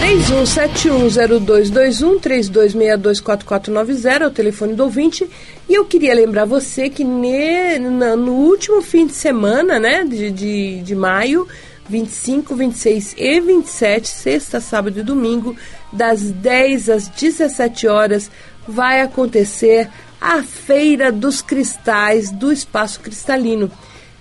31710221 0.00 2.20
32624490 2.20 4.20
é 4.20 4.26
o 4.26 4.30
telefone 4.30 4.74
do 4.74 4.82
ouvinte. 4.84 5.26
E 5.68 5.74
eu 5.74 5.84
queria 5.86 6.14
lembrar 6.14 6.44
você 6.44 6.90
que 6.90 7.04
ne, 7.04 7.78
no 7.78 8.32
último 8.32 8.82
fim 8.82 9.06
de 9.06 9.14
semana, 9.14 9.78
né, 9.78 10.04
de, 10.04 10.30
de, 10.30 10.82
de 10.82 10.94
maio, 10.94 11.48
25, 11.92 12.56
26 12.56 13.14
e 13.18 13.38
27, 13.38 14.08
sexta, 14.08 14.60
sábado 14.62 14.98
e 14.98 15.02
domingo, 15.02 15.54
das 15.92 16.22
10 16.22 16.88
às 16.88 17.06
17 17.06 17.86
horas, 17.86 18.30
vai 18.66 19.02
acontecer 19.02 19.90
a 20.18 20.42
Feira 20.42 21.12
dos 21.12 21.42
Cristais 21.42 22.30
do 22.30 22.50
Espaço 22.50 22.98
Cristalino. 22.98 23.70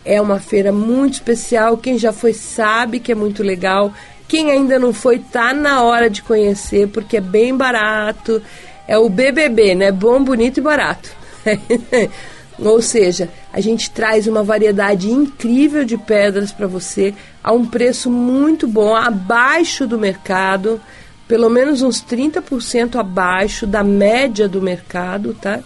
É 0.04 0.20
uma 0.20 0.38
feira 0.38 0.74
muito 0.74 1.14
especial, 1.14 1.78
quem 1.78 1.98
já 1.98 2.12
foi 2.12 2.34
sabe 2.34 3.00
que 3.00 3.14
é 3.14 3.16
muito 3.16 3.42
legal. 3.42 3.94
Quem 4.28 4.52
ainda 4.52 4.78
não 4.78 4.92
foi, 4.92 5.20
tá 5.20 5.54
na 5.54 5.82
hora 5.82 6.10
de 6.10 6.22
conhecer, 6.22 6.90
porque 6.90 7.18
é 7.18 7.22
bem 7.22 7.56
barato. 7.56 8.42
É 8.86 8.98
o 8.98 9.08
BBB, 9.08 9.76
né? 9.76 9.92
Bom, 9.94 10.22
bonito 10.22 10.58
e 10.58 10.62
barato. 10.62 11.10
Ou 12.60 12.82
seja, 12.82 13.30
a 13.52 13.60
gente 13.60 13.90
traz 13.90 14.28
uma 14.28 14.44
variedade 14.44 15.10
incrível 15.10 15.84
de 15.84 15.98
pedras 15.98 16.52
para 16.52 16.68
você 16.68 17.14
a 17.44 17.52
um 17.52 17.66
preço 17.66 18.10
muito 18.10 18.68
bom, 18.68 18.96
abaixo 18.96 19.88
do 19.88 19.98
mercado, 19.98 20.80
pelo 21.28 21.50
menos 21.50 21.82
uns 21.82 22.04
30% 22.04 22.96
abaixo 22.96 23.66
da 23.66 23.84
média 23.84 24.48
do 24.48 24.62
mercado, 24.62 25.34
tá? 25.34 25.62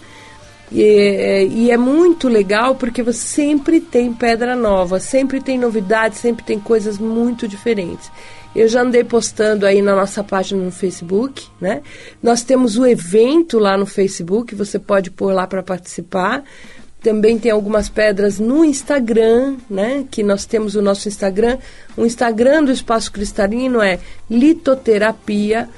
E, 0.70 1.48
e, 1.52 1.70
é 1.70 1.76
muito 1.76 2.28
legal 2.28 2.74
porque 2.74 3.02
você 3.02 3.20
sempre 3.20 3.80
tem 3.80 4.12
pedra 4.12 4.56
nova, 4.56 4.98
sempre 4.98 5.40
tem 5.40 5.56
novidades, 5.56 6.18
sempre 6.18 6.44
tem 6.44 6.58
coisas 6.58 6.98
muito 6.98 7.46
diferentes. 7.46 8.10
Eu 8.54 8.66
já 8.68 8.80
andei 8.80 9.04
postando 9.04 9.66
aí 9.66 9.82
na 9.82 9.94
nossa 9.94 10.24
página 10.24 10.64
no 10.64 10.72
Facebook, 10.72 11.46
né? 11.60 11.82
Nós 12.22 12.42
temos 12.42 12.78
o 12.78 12.86
evento 12.86 13.58
lá 13.58 13.76
no 13.76 13.86
Facebook, 13.86 14.54
você 14.54 14.78
pode 14.78 15.10
pôr 15.10 15.32
lá 15.32 15.46
para 15.46 15.62
participar. 15.62 16.42
Também 17.06 17.38
tem 17.38 17.52
algumas 17.52 17.88
pedras 17.88 18.40
no 18.40 18.64
Instagram, 18.64 19.58
né? 19.70 20.04
Que 20.10 20.24
nós 20.24 20.44
temos 20.44 20.74
o 20.74 20.82
nosso 20.82 21.06
Instagram. 21.06 21.56
O 21.96 22.04
Instagram 22.04 22.64
do 22.64 22.72
Espaço 22.72 23.12
Cristalino 23.12 23.80
é 23.80 24.00
litoterapia 24.28 25.68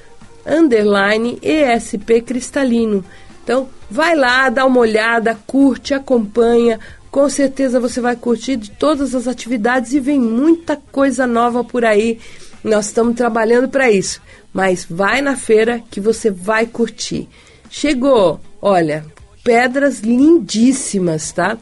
underline 0.47 1.39
ESP 1.43 2.23
Cristalino. 2.23 3.05
Então, 3.45 3.69
vai 3.91 4.17
lá, 4.17 4.49
dá 4.49 4.65
uma 4.65 4.81
olhada, 4.81 5.39
curte, 5.47 5.93
acompanha. 5.93 6.81
Com 7.11 7.29
certeza 7.29 7.79
você 7.79 8.01
vai 8.01 8.17
curtir 8.17 8.57
de 8.57 8.71
todas 8.71 9.15
as 9.15 9.29
atividades 9.29 9.93
e 9.93 10.01
vem 10.01 10.19
muita 10.19 10.77
coisa 10.91 11.27
nova 11.27 11.63
por 11.63 11.85
aí 11.85 12.19
nós 12.65 12.87
estamos 12.87 13.15
trabalhando 13.15 13.69
para 13.69 13.91
isso. 13.91 14.23
Mas 14.51 14.87
vai 14.89 15.21
na 15.21 15.37
feira 15.37 15.83
que 15.91 16.01
você 16.01 16.31
vai 16.31 16.65
curtir. 16.65 17.29
Chegou, 17.69 18.41
olha, 18.63 19.05
pedras 19.43 20.01
lindíssimas, 20.01 21.33
tá? 21.33 21.59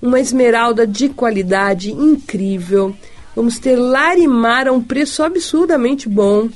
Uma 0.00 0.20
esmeralda 0.20 0.86
de 0.86 1.08
qualidade 1.08 1.92
incrível. 1.92 2.94
Vamos 3.34 3.58
ter 3.58 3.76
larimar 3.76 4.66
a 4.66 4.72
um 4.72 4.82
preço 4.82 5.22
absurdamente 5.22 6.08
bom. 6.08 6.48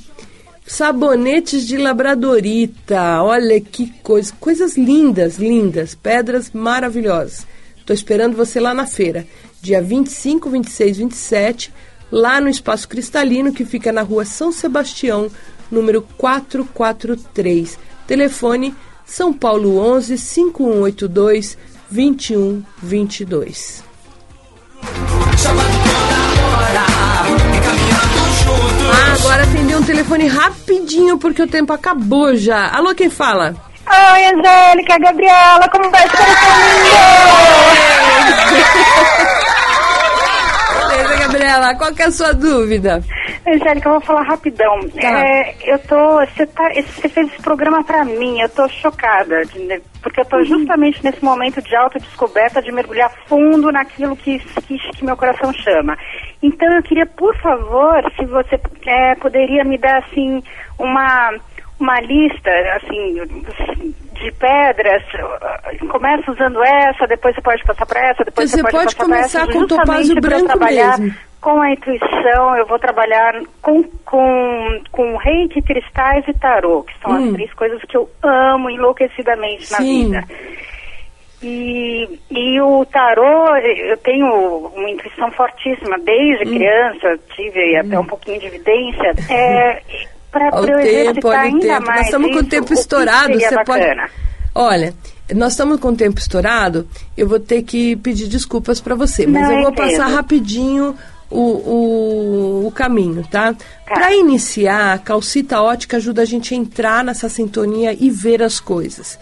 Sabonetes 0.67 1.67
de 1.67 1.77
labradorita, 1.77 3.21
olha 3.21 3.61
que 3.61 3.93
coisa, 4.01 4.33
coisas 4.39 4.75
lindas, 4.75 5.37
lindas, 5.37 5.93
pedras 5.93 6.51
maravilhosas. 6.51 7.45
Estou 7.77 7.93
esperando 7.93 8.35
você 8.35 8.59
lá 8.59 8.73
na 8.73 8.87
feira, 8.87 9.27
dia 9.61 9.79
25, 9.79 10.49
26, 10.49 10.97
27 10.97 11.73
lá 12.11 12.39
no 12.41 12.49
Espaço 12.49 12.87
Cristalino, 12.87 13.53
que 13.53 13.65
fica 13.65 13.91
na 13.91 14.01
rua 14.01 14.25
São 14.25 14.51
Sebastião, 14.51 15.29
número 15.69 16.01
443. 16.17 17.77
Telefone 18.07 18.73
São 19.05 19.31
Paulo 19.31 19.77
11 19.77 20.17
5182 20.17 21.57
2122. 21.89 23.83
Ah, 28.91 29.13
agora 29.19 29.43
atender 29.43 29.75
um 29.77 29.83
telefone 29.83 30.27
rapidinho 30.27 31.17
porque 31.17 31.41
o 31.41 31.47
tempo 31.47 31.71
acabou 31.73 32.35
já. 32.35 32.69
Alô, 32.69 32.93
quem 32.95 33.09
fala? 33.09 33.55
Oi, 33.87 34.25
Angélica, 34.25 34.97
Gabriela, 34.99 35.69
como 35.69 35.89
vai 35.91 36.05
esse 36.05 36.15
Gabriela, 41.19 41.75
qual 41.75 41.93
que 41.93 42.01
é 42.01 42.05
a 42.05 42.11
sua 42.11 42.33
dúvida? 42.33 43.03
Angélica, 43.47 43.89
eu 43.89 43.93
vou 43.93 44.01
falar 44.01 44.23
rapidão. 44.23 44.79
Tá. 44.89 45.25
É, 45.25 45.55
eu 45.63 45.79
tô. 45.79 46.19
Você 46.25 46.47
tá, 46.47 46.69
fez 46.73 47.17
esse 47.17 47.41
programa 47.43 47.83
para 47.83 48.03
mim, 48.03 48.39
eu 48.41 48.49
tô 48.49 48.67
chocada, 48.67 49.43
de, 49.45 49.81
porque 50.01 50.21
eu 50.21 50.25
tô 50.25 50.37
uhum. 50.37 50.45
justamente 50.45 51.03
nesse 51.03 51.23
momento 51.23 51.61
de 51.61 51.75
autodescoberta, 51.75 52.61
de 52.61 52.71
mergulhar 52.71 53.11
fundo 53.27 53.71
naquilo 53.71 54.15
que, 54.15 54.39
que, 54.39 54.77
que, 54.77 55.05
meu 55.05 55.15
coração 55.15 55.53
chama. 55.53 55.95
Então 56.41 56.67
eu 56.73 56.81
queria, 56.81 57.05
por 57.05 57.35
favor, 57.37 58.03
se 58.15 58.25
você 58.25 58.59
é, 58.87 59.15
poderia 59.15 59.63
me 59.63 59.77
dar 59.77 59.99
assim 59.99 60.41
uma 60.79 61.31
uma 61.79 61.99
lista 61.99 62.49
assim 62.77 63.93
de 64.15 64.31
pedras, 64.31 65.03
começa 65.89 66.31
usando 66.31 66.63
essa, 66.63 67.07
depois 67.07 67.35
você 67.35 67.41
pode 67.41 67.63
passar 67.63 67.85
para 67.85 68.09
essa, 68.09 68.23
depois 68.23 68.49
você, 68.49 68.57
você 68.57 68.63
pode, 68.63 68.77
pode 68.77 68.95
passar 68.95 69.09
para 69.09 69.19
essa, 69.19 69.47
com 69.47 69.67
topázio 69.67 70.15
branco 70.15 70.45
trabalhar 70.47 70.99
mesmo. 70.99 71.17
com 71.41 71.61
a 71.61 71.71
intuição, 71.71 72.57
eu 72.57 72.65
vou 72.65 72.79
trabalhar 72.79 73.41
com, 73.61 73.83
com, 74.05 74.81
com 74.91 75.15
reiki, 75.17 75.61
cristais 75.61 76.25
e 76.27 76.33
tarô, 76.33 76.83
que 76.83 76.93
são 77.01 77.11
hum. 77.11 77.25
as 77.27 77.33
três 77.33 77.53
coisas 77.53 77.81
que 77.83 77.97
eu 77.97 78.09
amo 78.23 78.69
enlouquecidamente 78.69 79.67
Sim. 79.67 80.09
na 80.09 80.21
vida. 80.21 80.33
E, 81.43 82.19
e 82.31 82.61
o 82.61 82.85
tarô, 82.85 83.55
eu 83.57 83.97
tenho 83.97 84.25
uma 84.73 84.89
intuição 84.89 85.29
fortíssima, 85.31 85.97
desde 85.99 86.45
hum. 86.45 86.53
criança, 86.55 87.19
tive 87.35 87.75
hum. 87.75 87.81
até 87.81 87.99
um 87.99 88.05
pouquinho 88.05 88.39
de 88.39 88.47
evidência. 88.47 89.13
É, 89.29 89.81
para 90.51 90.71
eu 90.71 90.79
exercitar 90.79 91.39
ainda 91.39 91.59
tempo. 91.59 91.85
mais 91.85 91.97
Nós 91.97 92.05
estamos 92.05 92.29
isso, 92.29 92.39
com 92.39 92.45
o 92.45 92.49
tempo 92.49 92.73
estourado, 92.73 93.33
você 93.33 93.55
bacana. 93.55 94.01
pode... 94.09 94.11
Olha, 94.53 94.93
nós 95.33 95.53
estamos 95.53 95.79
com 95.79 95.89
o 95.89 95.95
tempo 95.95 96.19
estourado, 96.19 96.87
eu 97.17 97.27
vou 97.27 97.39
ter 97.39 97.63
que 97.63 97.95
pedir 97.97 98.27
desculpas 98.27 98.79
para 98.79 98.95
você, 98.95 99.25
mas 99.25 99.43
Não, 99.43 99.51
eu 99.51 99.61
vou 99.63 99.71
entendo. 99.71 99.89
passar 99.89 100.07
rapidinho 100.07 100.95
o, 101.29 101.39
o, 101.41 102.67
o 102.67 102.71
caminho, 102.71 103.25
tá? 103.29 103.53
tá. 103.53 103.93
Para 103.93 104.15
iniciar, 104.15 104.93
a 104.93 104.97
calcita 104.97 105.61
ótica 105.61 105.97
ajuda 105.97 106.21
a 106.21 106.25
gente 106.25 106.53
a 106.53 106.57
entrar 106.57 107.03
nessa 107.03 107.27
sintonia 107.27 107.95
e 107.99 108.09
ver 108.09 108.43
as 108.43 108.59
coisas. 108.59 109.17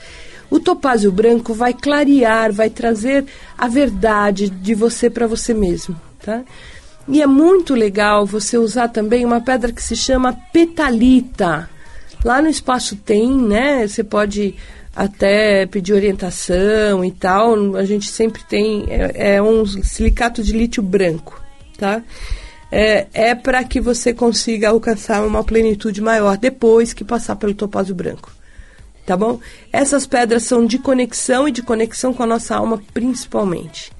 O 0.49 0.59
topázio 0.59 1.11
branco 1.11 1.53
vai 1.53 1.73
clarear, 1.73 2.51
vai 2.51 2.69
trazer 2.69 3.25
a 3.57 3.67
verdade 3.67 4.49
de 4.49 4.75
você 4.75 5.09
para 5.09 5.25
você 5.25 5.53
mesmo, 5.53 5.99
tá? 6.23 6.41
E 7.07 7.21
é 7.21 7.27
muito 7.27 7.75
legal 7.75 8.25
você 8.25 8.57
usar 8.57 8.87
também 8.87 9.25
uma 9.25 9.41
pedra 9.41 9.71
que 9.71 9.83
se 9.83 9.95
chama 9.95 10.37
petalita. 10.53 11.69
Lá 12.23 12.41
no 12.41 12.47
espaço 12.47 12.95
tem, 12.95 13.29
né? 13.29 13.85
Você 13.85 14.03
pode 14.03 14.55
até 14.95 15.65
pedir 15.65 15.93
orientação 15.93 17.03
e 17.03 17.11
tal. 17.11 17.75
A 17.75 17.83
gente 17.83 18.09
sempre 18.09 18.43
tem 18.43 18.85
é, 18.87 19.35
é 19.35 19.41
um 19.41 19.65
silicato 19.65 20.41
de 20.41 20.53
lítio 20.53 20.81
branco, 20.81 21.41
tá? 21.77 22.01
É, 22.71 23.07
é 23.13 23.35
para 23.35 23.63
que 23.63 23.79
você 23.79 24.13
consiga 24.13 24.69
alcançar 24.69 25.23
uma 25.23 25.43
plenitude 25.43 26.01
maior 26.01 26.37
depois 26.37 26.93
que 26.93 27.03
passar 27.03 27.35
pelo 27.35 27.53
topázio 27.53 27.93
branco, 27.93 28.31
tá 29.05 29.15
bom? 29.15 29.39
Essas 29.71 30.07
pedras 30.07 30.43
são 30.43 30.65
de 30.65 30.79
conexão 30.79 31.47
e 31.47 31.51
de 31.51 31.61
conexão 31.61 32.13
com 32.13 32.23
a 32.23 32.27
nossa 32.27 32.55
alma 32.55 32.81
principalmente. 32.93 33.91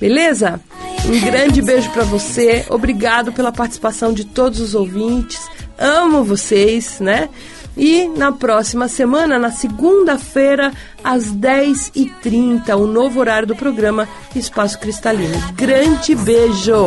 Beleza? 0.00 0.60
Um 1.08 1.20
grande 1.20 1.62
beijo 1.62 1.90
para 1.90 2.04
você. 2.04 2.64
Obrigado 2.68 3.32
pela 3.32 3.52
participação 3.52 4.12
de 4.12 4.24
todos 4.24 4.60
os 4.60 4.74
ouvintes. 4.74 5.48
Amo 5.78 6.24
vocês, 6.24 6.98
né? 7.00 7.28
E 7.76 8.08
na 8.08 8.32
próxima 8.32 8.88
semana, 8.88 9.38
na 9.38 9.52
segunda-feira, 9.52 10.72
às 11.04 11.26
10h30, 11.26 12.74
o 12.74 12.86
novo 12.86 13.20
horário 13.20 13.46
do 13.46 13.54
programa 13.54 14.08
Espaço 14.34 14.78
Cristalino. 14.78 15.38
Grande 15.54 16.14
beijo! 16.14 16.86